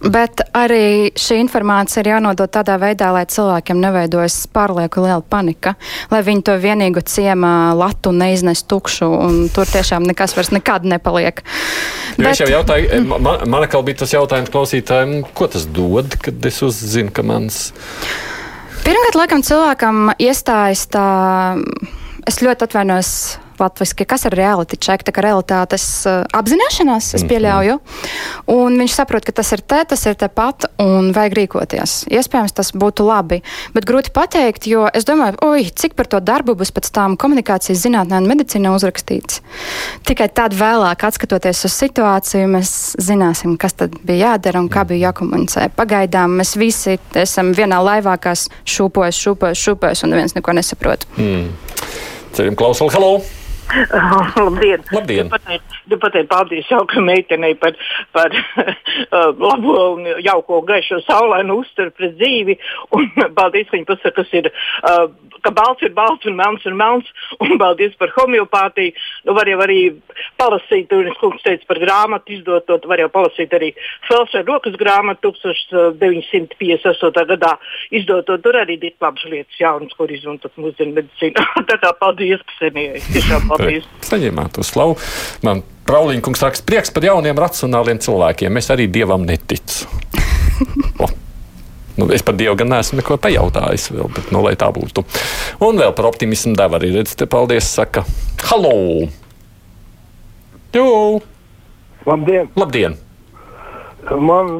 Bet 0.04 0.42
arī 0.52 1.12
šī 1.16 1.38
informācija 1.40 2.02
ir 2.02 2.10
jānodod 2.12 2.50
tādā 2.52 2.76
veidā, 2.80 3.08
lai 3.14 3.24
cilvēkiem 3.30 3.78
neveidojas 3.80 4.36
pārlieku 4.52 5.04
liela 5.04 5.22
panika, 5.22 5.74
lai 6.12 6.20
viņi 6.26 6.44
to 6.44 6.56
vienīgo 6.60 7.00
ciemā 7.08 7.72
latu 7.78 8.12
neiznes 8.12 8.64
tukšu, 8.68 9.08
un 9.08 9.38
tur 9.54 9.68
tiešām 9.70 10.04
nekas 10.04 10.36
vairs 10.36 10.52
nekad 10.52 10.84
nepaliek. 10.88 11.40
Jo 12.18 12.26
Bet... 12.26 12.42
Jau 12.42 12.50
jautāju, 12.50 13.00
man, 13.08 13.46
man 13.48 13.64
atkal 13.64 13.84
bija 13.86 14.02
tas 14.02 14.12
jautājums 14.12 14.52
klausītājiem, 14.52 15.22
ko 15.34 15.48
tas 15.50 15.64
dod, 15.72 16.18
kad 16.20 16.50
es 16.50 16.60
uzzinu, 16.66 17.12
ka 17.14 17.24
mans. 17.26 17.70
Pirmkārt, 18.84 19.16
laikam 19.16 19.46
cilvēkam 19.46 20.10
iestājas 20.20 20.84
tā, 20.92 21.06
es 22.28 22.42
ļoti 22.44 22.68
atvainojos 22.68 23.14
latviski, 23.62 24.06
kas 24.08 24.26
ir 24.28 24.36
reality 24.38 24.78
check, 24.80 25.04
tā 25.06 25.14
kā 25.14 25.24
realitātes 25.24 25.86
uh, 26.08 26.22
apzināšanās, 26.36 27.12
es 27.18 27.24
mhm. 27.24 27.30
pieļauju. 27.32 27.78
Un 28.54 28.78
viņš 28.80 28.96
saprot, 28.98 29.26
ka 29.26 29.34
tas 29.40 29.52
ir 29.56 29.64
te, 29.64 29.80
tas 29.94 30.04
ir 30.08 30.18
tepat 30.20 30.68
un 30.82 31.12
vajag 31.16 31.38
rīkoties. 31.38 31.96
Iespējams, 32.12 32.54
tas 32.56 32.72
būtu 32.76 33.06
labi, 33.06 33.40
bet 33.76 33.88
grūti 33.88 34.12
pateikt, 34.14 34.68
jo 34.70 34.86
es 34.92 35.06
domāju, 35.08 35.38
oi, 35.46 35.68
cik 35.70 35.96
par 35.98 36.08
to 36.10 36.20
darbu 36.24 36.56
būs 36.58 36.72
pēc 36.74 36.90
tam 36.94 37.18
komunikācijas 37.20 37.82
zinātnē 37.84 38.20
un 38.20 38.28
medicīnā 38.30 38.72
uzrakstīts. 38.76 39.40
Tikai 40.08 40.28
tad 40.34 40.56
vēlāk, 40.56 41.04
skatoties 41.14 41.64
uz 41.68 41.76
situāciju, 41.76 42.48
mēs 42.56 42.72
zināsim, 43.02 43.56
kas 43.60 43.76
tad 43.78 43.96
bija 44.06 44.34
jādara 44.34 44.62
un 44.62 44.70
kā 44.72 44.84
bija 44.88 45.10
jākomunicē. 45.10 45.68
Pagaidām 45.76 46.38
mēs 46.40 46.56
visi 46.60 46.98
esam 47.20 47.52
vienā 47.56 47.80
laivā, 47.84 48.16
kas 48.20 48.48
šūpojas, 48.64 49.20
šūpojas, 49.20 49.64
šūpojas 49.68 50.04
un 50.04 50.14
neviens 50.14 50.36
neko 50.36 50.56
nesaprot. 50.56 51.08
Mm. 51.16 51.48
Ceļam 52.34 52.58
klausuli, 52.58 52.94
hello! 52.96 53.43
Labdien! 54.46 54.82
Labdien. 54.92 55.30
Gribu 55.84 56.00
pateikt 56.00 56.28
paldies 56.30 56.68
jaukai 56.70 57.02
meitenei 57.04 57.54
par, 57.58 57.74
par 58.12 58.32
uh, 58.36 59.30
labo 59.38 59.74
un 59.94 60.06
jauko 60.24 60.60
gaišo 60.68 61.00
saulainu 61.06 61.58
uzturu 61.62 61.92
pret 61.96 62.14
dzīvi. 62.20 62.56
Un 62.96 63.10
paldies, 63.38 63.68
ka 63.70 63.76
viņa 63.76 63.88
pasaka, 63.90 64.14
kas 64.20 64.34
ir, 64.38 64.50
uh, 64.88 65.06
ka 65.44 65.52
balts 65.54 65.84
ir 65.84 65.94
balts 65.96 66.26
un 66.30 66.38
melns 66.38 66.66
ir 66.66 66.76
melns. 66.78 67.10
Un 67.42 67.56
paldies 67.60 67.96
par 68.00 68.12
homeopātiju. 68.16 68.94
Nu, 69.26 69.36
var 69.36 69.50
jau 69.50 69.60
arī 69.64 69.80
palasīt, 70.40 70.92
un 70.94 71.10
es 71.10 71.18
kungs 71.20 71.42
teicu 71.44 71.68
par 71.68 71.80
grāmatu 71.82 72.36
izdotot, 72.38 72.86
var 72.90 73.02
jau 73.02 73.10
palasīt 73.12 73.54
arī 73.56 73.72
Felsera 74.08 74.44
rokas 74.46 74.78
grāmatu 74.80 75.34
1958. 75.34 77.26
gadā 77.34 77.54
izdotot. 77.94 78.42
Tur 78.44 78.60
arī 78.60 78.78
ir 78.78 78.94
labas 79.02 79.24
lietas 79.28 79.60
jaunas, 79.60 79.94
kur 79.98 80.10
izmantot 80.12 80.54
mūsdienu 80.60 80.96
medicīnu. 81.00 81.48
Tā 81.70 81.80
kā 81.82 81.92
paldies, 82.00 82.42
Ksenijai. 82.54 83.02
Tiešām 83.12 83.48
paldies. 83.50 83.63
Saņēmāt 84.08 84.56
to 84.58 84.66
slavu. 84.66 84.98
Man 85.46 85.64
Prauliņkungs 85.88 86.44
raksta 86.46 86.64
prieks 86.68 86.92
par 86.94 87.04
jauniem 87.04 87.38
racionāliem 87.38 88.00
cilvēkiem. 88.04 88.60
Es 88.60 88.70
arī 88.72 88.88
dievam 88.92 89.26
neticu. 89.28 89.90
Nu, 91.94 92.08
es 92.10 92.24
par 92.26 92.34
Dievu 92.34 92.56
gan 92.58 92.72
neesmu 92.72 92.98
neko 92.98 93.14
pajautājis, 93.22 93.84
vēl, 93.94 94.08
bet 94.16 94.32
nu, 94.34 94.40
lai 94.42 94.56
tā 94.58 94.66
būtu. 94.74 95.04
Un 95.62 95.78
vēl 95.78 95.92
par 95.94 96.08
optimismu 96.08 96.56
devu 96.58 96.74
arī 96.74 96.90
redzēt, 96.90 97.20
te 97.20 97.28
paldies, 97.30 97.68
saka, 97.70 98.02
halo! 98.48 98.72
Jū! 100.74 100.88
Labdien! 102.02 102.50
Labdien! 102.58 102.98
Man 104.10 104.50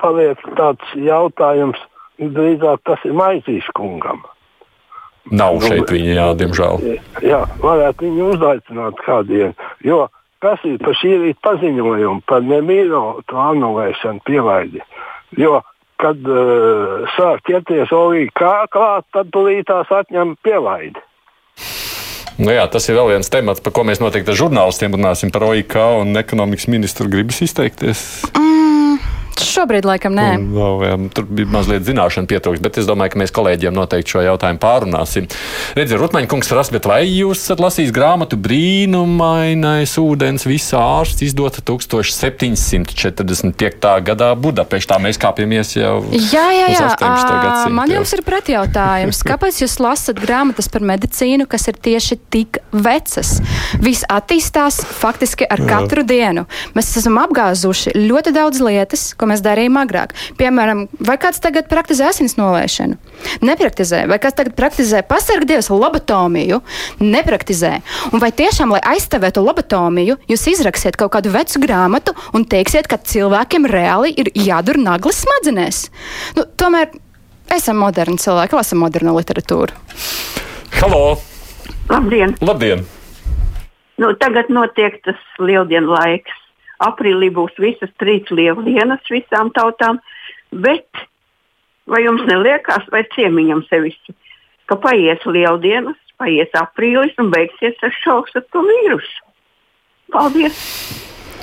paliek 0.00 0.40
tāds 0.56 0.96
jautājums, 0.96 1.76
drīzāk 2.16 2.80
tas 2.88 3.04
ir 3.04 3.12
Maizīs 3.12 3.68
Nav 5.30 5.60
nu, 5.60 5.66
šeit 5.66 5.92
viņa, 5.94 6.14
jā, 6.16 6.30
diemžēl. 6.40 6.86
Jā, 7.22 7.44
varētu 7.62 8.06
viņu 8.06 8.32
uzaicināt 8.34 9.04
kādiem. 9.06 9.52
Jo 9.86 10.08
kas 10.40 10.62
ir 10.64 10.78
par 10.80 10.96
šī 10.96 11.16
rīta 11.20 11.42
paziņojumu 11.44 12.24
par 12.28 12.44
nemīļo 12.46 13.04
to 13.28 13.40
anulēšanu 13.40 14.24
pielaidi. 14.26 14.82
Jo, 15.38 15.60
kad 16.00 16.24
uh, 16.24 17.04
sāk 17.16 17.44
ķerties 17.48 17.92
kā 18.36 18.54
klāt, 18.72 19.06
tad 19.12 19.30
tūlītās 19.34 19.92
atņem 20.00 20.36
pielaidi. 20.44 21.00
Nu 22.40 22.54
jā, 22.54 22.64
tas 22.72 22.88
ir 22.88 22.96
vēl 22.96 23.12
viens 23.12 23.28
temats, 23.28 23.60
par 23.60 23.74
ko 23.76 23.84
mēs 23.84 24.00
noteikti 24.00 24.32
ar 24.32 24.40
žurnālistiem 24.40 24.96
runāsim 24.96 25.32
par 25.32 25.44
OIK 25.50 25.76
un 26.00 26.16
ekonomikas 26.16 26.70
ministru 26.72 27.10
gribas 27.12 27.42
izteikties. 27.44 28.06
Mm. 28.32 28.69
Šobrīd, 29.46 29.84
laikam, 29.88 30.12
nē. 30.16 30.28
Un, 30.38 30.42
vēl, 30.54 30.74
jā, 30.86 30.94
tur 31.16 31.24
bija 31.30 31.48
mazliet 31.50 31.82
zināšana 31.88 32.26
pietrūkst, 32.30 32.62
bet 32.64 32.74
es 32.80 32.86
domāju, 32.88 33.10
ka 33.14 33.20
mēs 33.22 33.32
kolēģiem 33.34 33.74
noteikti 33.76 34.10
šo 34.14 34.20
jautājumu 34.24 34.60
pārunāsim. 34.62 35.24
Redziet, 35.78 35.98
Rutmaņa 36.00 36.28
kungs, 36.30 36.48
Rasbet, 36.54 36.84
vai 36.90 37.02
jūs 37.08 37.38
esat 37.40 37.58
lasījis 37.62 37.92
grāmatu 37.96 38.34
Brīnumainais 38.40 39.92
ūdens 40.00 40.42
visā 40.48 40.80
ārsts 41.00 41.22
izdota 41.24 41.60
1745. 41.64 44.04
gadā 44.10 44.28
Budapeštā? 44.36 44.94
Mēs 45.00 45.16
kāpjamies 45.20 45.68
jau. 45.78 46.04
Jā, 46.12 46.46
jā, 46.56 46.66
jā. 46.74 46.86
À, 47.00 47.68
man 47.72 47.90
jums 47.92 48.12
ir 48.16 48.22
pretjautājums. 48.26 49.22
Kāpēc 49.26 49.54
jūs 49.64 49.74
lasat 49.82 50.16
grāmatas 50.20 50.68
par 50.72 50.82
medicīnu, 50.92 51.44
kas 51.50 51.62
ir 51.72 51.76
tieši 51.80 52.14
tik 52.32 52.50
vecas? 52.74 53.28
Viss 53.80 54.04
attīstās 54.10 54.76
faktiski 55.00 55.44
ar 55.48 55.60
katru 55.64 56.00
jā. 56.04 56.08
dienu. 56.12 56.42
Mēs 56.76 56.86
esam 57.00 57.14
apgāzuši 57.22 57.90
ļoti 57.96 58.30
daudz 58.36 58.58
lietas, 58.64 59.02
ko 59.16 59.29
mēs 59.30 59.42
darījām 59.44 59.78
agrāk. 59.80 60.14
Piemēram, 60.40 60.84
vai 61.06 61.16
kāds 61.22 61.40
tagad 61.42 61.68
praktizē 61.70 62.10
asins 62.10 62.36
nolaišanu? 62.38 62.98
Nepraktizē. 63.46 64.04
Vai 64.10 64.18
kāds 64.22 64.36
tagad 64.38 64.56
praktizē 64.58 65.02
pasargdievas 65.06 65.70
lobotomiju? 65.72 66.60
Nepraktizē. 67.00 67.76
Un 68.10 68.22
vai 68.22 68.32
tiešām, 68.36 68.74
lai 68.74 68.82
aizstāvētu 68.94 69.44
lobotomiju, 69.44 70.18
jūs 70.30 70.48
izraksiet 70.54 70.98
kaut 71.00 71.14
kādu 71.16 71.32
vecu 71.34 71.62
grāmatu 71.62 72.16
un 72.36 72.44
teiksiet, 72.44 72.90
ka 72.90 73.00
cilvēkiem 73.00 73.68
reāli 73.70 74.14
ir 74.18 74.32
jādur 74.34 74.80
naglas 74.80 75.22
smadzenēs? 75.24 75.86
Nu, 76.38 76.46
tomēr 76.60 76.92
esam 77.54 77.80
moderni 77.82 78.20
cilvēki, 78.20 78.58
lasam 78.58 78.82
modernu 78.84 79.16
literatūru. 79.18 79.76
Halo! 80.80 81.18
Labdien! 81.90 82.36
Labdien. 82.44 82.84
Nu, 84.00 84.14
tagad 84.16 84.48
notiek 84.48 84.96
tas 85.04 85.18
lieldienu 85.42 85.92
laiks. 85.92 86.36
Aprīlī 86.80 87.28
būs 87.36 87.56
visas 87.60 87.92
trīs 88.00 88.28
lieldienas 88.32 89.04
visām 89.12 89.52
tautām, 89.56 90.00
bet 90.50 90.88
vai 91.90 92.04
jums 92.06 92.24
neliekas, 92.28 92.86
vai 92.92 93.02
ciemiņam 93.16 93.64
sevišķi, 93.68 94.16
ka 94.70 94.78
paies 94.80 95.26
lieldienas, 95.26 95.98
paies 96.20 96.56
aprīlis 96.56 97.16
un 97.20 97.30
beigsies 97.34 97.78
ar 97.84 97.94
šausmu 98.00 98.42
ar 98.42 98.48
to 98.54 98.64
vīrusu? 98.70 99.22
Paldies! 100.10 100.64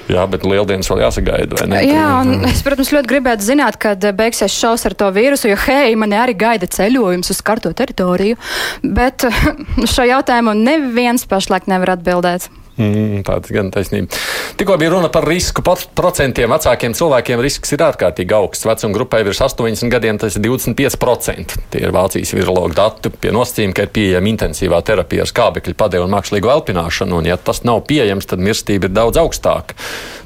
Jā, 0.08 0.24
bet 0.32 0.46
lieldienas 0.48 0.88
vēl 0.88 1.02
jāsagaida. 1.04 1.66
Jā, 1.84 2.06
un 2.24 2.46
es, 2.48 2.62
protams, 2.64 2.94
ļoti 2.96 3.12
gribētu 3.12 3.44
zināt, 3.44 3.76
kad 3.82 4.06
beigsies 4.16 4.56
šausmas 4.56 4.88
ar 4.88 4.96
to 5.02 5.10
vīrusu, 5.12 5.50
jo, 5.52 5.58
hei, 5.66 5.98
man 6.00 6.16
arī 6.16 6.36
gaida 6.40 6.70
ceļojums 6.72 7.34
uz 7.34 7.42
karto 7.44 7.74
teritoriju. 7.76 8.40
Bet 8.88 9.28
šo 9.94 10.08
jautājumu 10.08 10.56
neviens 10.56 11.28
pašlaik 11.28 11.68
nevar 11.68 11.98
atbildēt. 11.98 12.48
Mm, 12.78 13.24
tāds 13.26 13.50
gan 13.50 13.72
taisnība. 13.74 14.14
Tikko 14.58 14.76
bija 14.78 14.92
runa 14.94 15.10
par 15.10 15.26
risku. 15.26 15.64
Procentiem 15.98 16.52
vecākiem 16.54 16.94
cilvēkiem 16.98 17.42
risks 17.42 17.74
ir 17.74 17.82
ārkārtīgi 17.82 18.36
augsts. 18.38 18.68
Vecuma 18.70 18.94
grupai 18.94 19.24
virs 19.26 19.42
80 19.42 19.90
gadiem 19.90 20.20
tas 20.22 20.38
ir 20.38 20.46
25%. 20.46 21.58
Tie 21.74 21.82
ir 21.82 21.96
Vācijas 21.96 22.36
virologu 22.38 22.78
dati 22.78 23.10
pie 23.10 23.34
nosacījuma, 23.34 23.74
ka 23.74 23.88
ir 23.88 23.94
pieejama 23.98 24.30
intensīvā 24.30 24.84
terapija 24.86 25.26
ar 25.26 25.34
skābekļa 25.34 25.78
padevu 25.78 26.06
un 26.06 26.14
mākslīgo 26.14 26.54
elpināšanu. 26.54 27.18
Un, 27.18 27.32
ja 27.32 27.42
tas 27.42 27.64
nav 27.66 27.82
pieejams, 27.90 28.30
tad 28.30 28.46
mirstība 28.46 28.92
ir 28.92 28.98
daudz 28.98 29.18
augstāka. 29.24 29.74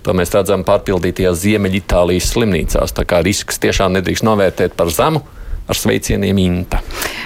To 0.04 0.16
mēs 0.18 0.36
redzam 0.36 0.68
pārpildītajās 0.68 1.46
Ziemeļitālijas 1.46 2.34
slimnīcās. 2.36 2.98
Tā 3.00 3.08
kā 3.08 3.24
risks 3.24 3.64
tiešām 3.64 3.96
nedrīkst 3.96 4.28
novērtēt 4.28 4.76
par 4.76 4.92
zemu 4.92 5.24
ar 5.72 5.80
sveicieniem 5.80 6.38
Inta. 6.44 6.82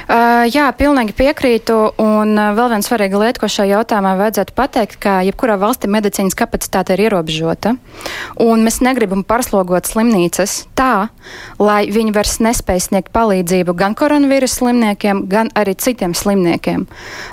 Uh, 0.05 0.45
jā, 0.53 0.67
pilnīgi 0.77 1.15
piekrītu. 1.17 1.75
Un 2.01 2.35
uh, 2.37 2.51
vēl 2.57 2.69
viena 2.75 2.85
svarīga 2.85 3.21
lieta, 3.21 3.41
ko 3.41 3.49
šajā 3.49 3.79
jautājumā 3.79 4.13
vajadzētu 4.19 4.53
pateikt, 4.57 4.99
ka 5.01 5.17
jebkurā 5.25 5.57
valstī 5.61 5.89
medicīnas 5.89 6.37
kapacitāte 6.37 6.93
ir 6.93 7.07
ierobežota. 7.07 7.73
Un 8.45 8.61
mēs 8.65 8.81
negribam 8.85 9.25
pārslogot 9.25 9.89
slimnīcas 9.89 10.67
tā, 10.77 11.09
lai 11.57 11.85
viņi 11.89 12.13
vairs 12.13 12.37
nespēj 12.45 12.85
sniegt 12.89 13.11
palīdzību 13.15 13.73
gan 13.79 13.97
koronavīrus 13.97 14.59
slimniekiem, 14.59 15.25
gan 15.31 15.49
arī 15.57 15.73
citiem 15.81 16.13
slimniekiem. 16.13 16.85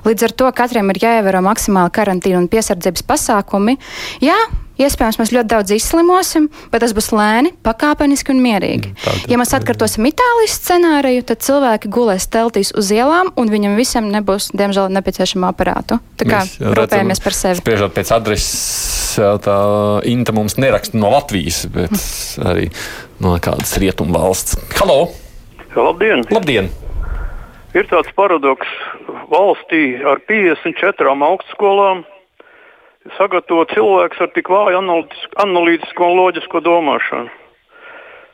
Līdz 0.09 0.29
ar 0.31 0.37
to 0.40 0.51
katram 0.57 0.94
ir 0.94 1.03
jāievēro 1.05 1.44
maksimāli 1.44 1.92
karantīna 1.92 2.40
un 2.40 2.51
piesardzības 2.53 3.05
pasākumi. 3.05 3.77
Jā, 4.25 4.38
Iespējams, 4.80 5.18
mēs 5.20 5.32
ļoti 5.35 5.50
daudz 5.52 5.72
izslimosim, 5.74 6.46
bet 6.72 6.80
tas 6.85 6.94
būs 6.96 7.11
lēni, 7.12 7.52
pakāpeniski 7.66 8.32
un 8.32 8.40
mierīgi. 8.40 8.92
Mm, 8.92 9.00
Tātad, 9.04 9.32
ja 9.32 9.38
mēs 9.40 9.52
atkārtosim 9.58 10.08
Itālijas 10.08 10.54
scenāriju, 10.56 11.24
tad 11.28 11.42
cilvēki 11.44 11.90
gulēs 11.92 12.28
teltīs 12.32 12.72
uz 12.78 12.88
ielām, 12.94 13.35
un 13.37 13.52
viņam 13.52 13.76
visam 13.76 14.08
nebūs, 14.12 14.48
diemžēl, 14.56 14.88
nepieciešama 14.96 15.52
aparātu. 15.52 16.00
Tā 16.16 16.28
kā 16.28 16.42
rūpējamies 16.61 17.20
par 17.24 17.37
sevi. 17.37 17.61
Spriežot 17.61 17.92
pēc 17.96 18.14
adreses, 18.16 19.18
tā 19.44 19.58
Inta 20.08 20.32
mums 20.32 20.56
neraksta 20.56 20.96
no 20.96 21.12
Latvijas, 21.12 21.66
bet 21.72 21.92
arī 22.40 22.70
no 23.20 23.37
kādas 23.44 23.76
rietumu 23.82 24.16
valsts. 24.16 24.56
Halo! 24.80 25.11
Labdien! 25.76 26.24
Labdien. 26.32 26.72
Ir 27.72 27.87
tāds 27.88 28.11
paradoks 28.16 28.68
valstī 29.32 29.96
ar 30.04 30.20
54 30.28 31.14
augstskolām 31.28 32.02
sagatavo 33.17 33.65
cilvēks 33.73 34.21
ar 34.23 34.31
tik 34.35 34.51
vāju 34.53 34.81
analītisko 35.45 36.09
un 36.11 36.19
loģisko 36.19 36.62
domāšanu. 36.65 37.31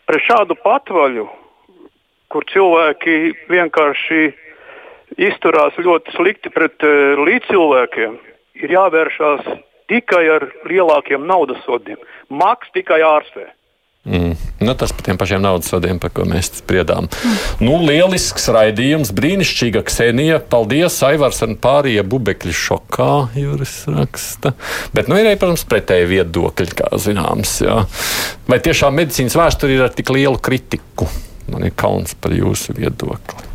Pret 0.09 0.25
šādu 0.25 0.57
patvaļu, 0.65 1.27
kur 2.33 2.45
cilvēki 2.53 3.17
vienkārši 3.53 4.23
izturās 5.29 5.77
ļoti 5.81 6.15
slikti 6.17 6.53
pret 6.53 6.85
uh, 6.85 7.21
līdzcilvēkiem, 7.25 8.17
ir 8.63 8.75
jāvēršās 8.77 9.49
tikai 9.89 10.25
ar 10.33 10.49
lielākiem 10.69 11.25
naudas 11.29 11.61
sodiem. 11.65 12.01
Maks 12.29 12.73
tikai 12.77 13.01
ārstē. 13.05 13.49
Mm. 14.09 14.37
Nu, 14.65 14.75
tas 14.79 14.93
par 14.97 15.05
tiem 15.05 15.19
pašiem 15.21 15.43
naudas 15.45 15.69
sodiem, 15.69 15.99
par 16.01 16.13
ko 16.17 16.25
mēs 16.29 16.49
spriedām. 16.63 17.11
Mm. 17.11 17.67
Nu, 17.67 17.77
lielisks 17.85 18.49
raidījums, 18.55 19.13
brīnišķīga 19.17 19.83
Ksenija. 19.89 20.41
Paldies, 20.53 20.97
Aivars 21.05 21.43
un 21.45 21.59
pārējie 21.61 22.05
bubekļi 22.09 22.55
šokā, 22.57 23.11
Juris 23.37 23.83
raksta. 23.93 24.55
Bet, 24.97 25.11
nu, 25.11 25.19
ir 25.21 25.29
arī, 25.29 25.41
protams, 25.41 25.67
pretēji 25.69 26.09
viedokļi, 26.15 26.79
kā 26.81 26.93
zināms. 27.05 27.59
Jā. 27.67 27.83
Vai 28.49 28.63
tiešām 28.65 28.97
medicīnas 28.97 29.37
vēsture 29.39 29.77
ir 29.77 29.85
ar 29.89 29.95
tik 29.95 30.15
lielu 30.17 30.41
kritiku? 30.41 31.11
Man 31.53 31.69
ir 31.69 31.77
kauns 31.77 32.17
par 32.21 32.35
jūsu 32.37 32.77
viedokli. 32.77 33.48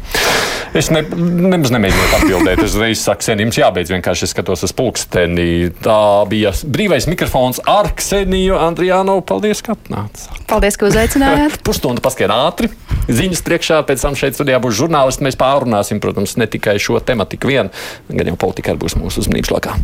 Es 0.73 0.87
ne, 0.89 1.03
nemaz 1.05 1.69
nemēģināju 1.73 2.15
atbildēt. 2.17 2.61
Es 2.63 2.73
uzreiz 2.73 3.01
saku, 3.03 3.21
Ksenija, 3.21 3.45
jums 3.45 3.59
jābeidz 3.59 3.91
vienkārši 3.93 4.29
skatos 4.31 4.65
uz 4.65 4.73
pulksteni. 4.73 5.69
Tā 5.85 5.97
bija 6.31 6.49
brīvais 6.65 7.05
mikrofons 7.11 7.61
ar 7.69 7.91
Kseniju 7.99 8.57
Andrijānu. 8.57 9.19
Paldies, 9.29 9.61
ka 9.65 9.75
atnācāt. 9.77 10.39
Paldies, 10.49 10.79
ka 10.79 10.89
uzaicinājāt. 10.89 11.59
Pusstunda 11.67 12.01
paskien 12.03 12.33
ātri. 12.33 12.71
Ziņas 13.05 13.43
priekšā, 13.45 13.83
pēc 13.85 14.07
tam 14.07 14.17
šeit 14.17 14.39
studijā 14.39 14.57
būs 14.63 14.79
žurnālisti. 14.79 15.27
Mēs 15.27 15.37
pārunāsim, 15.37 16.01
protams, 16.01 16.33
ne 16.41 16.49
tikai 16.49 16.79
šo 16.81 16.97
tematiku 17.05 17.53
vien, 17.53 17.69
gan 18.09 18.33
jau 18.33 18.39
politika 18.47 18.73
būs 18.73 18.97
mūsu 18.97 19.21
uzmanības 19.21 19.53
lokā. 19.53 19.77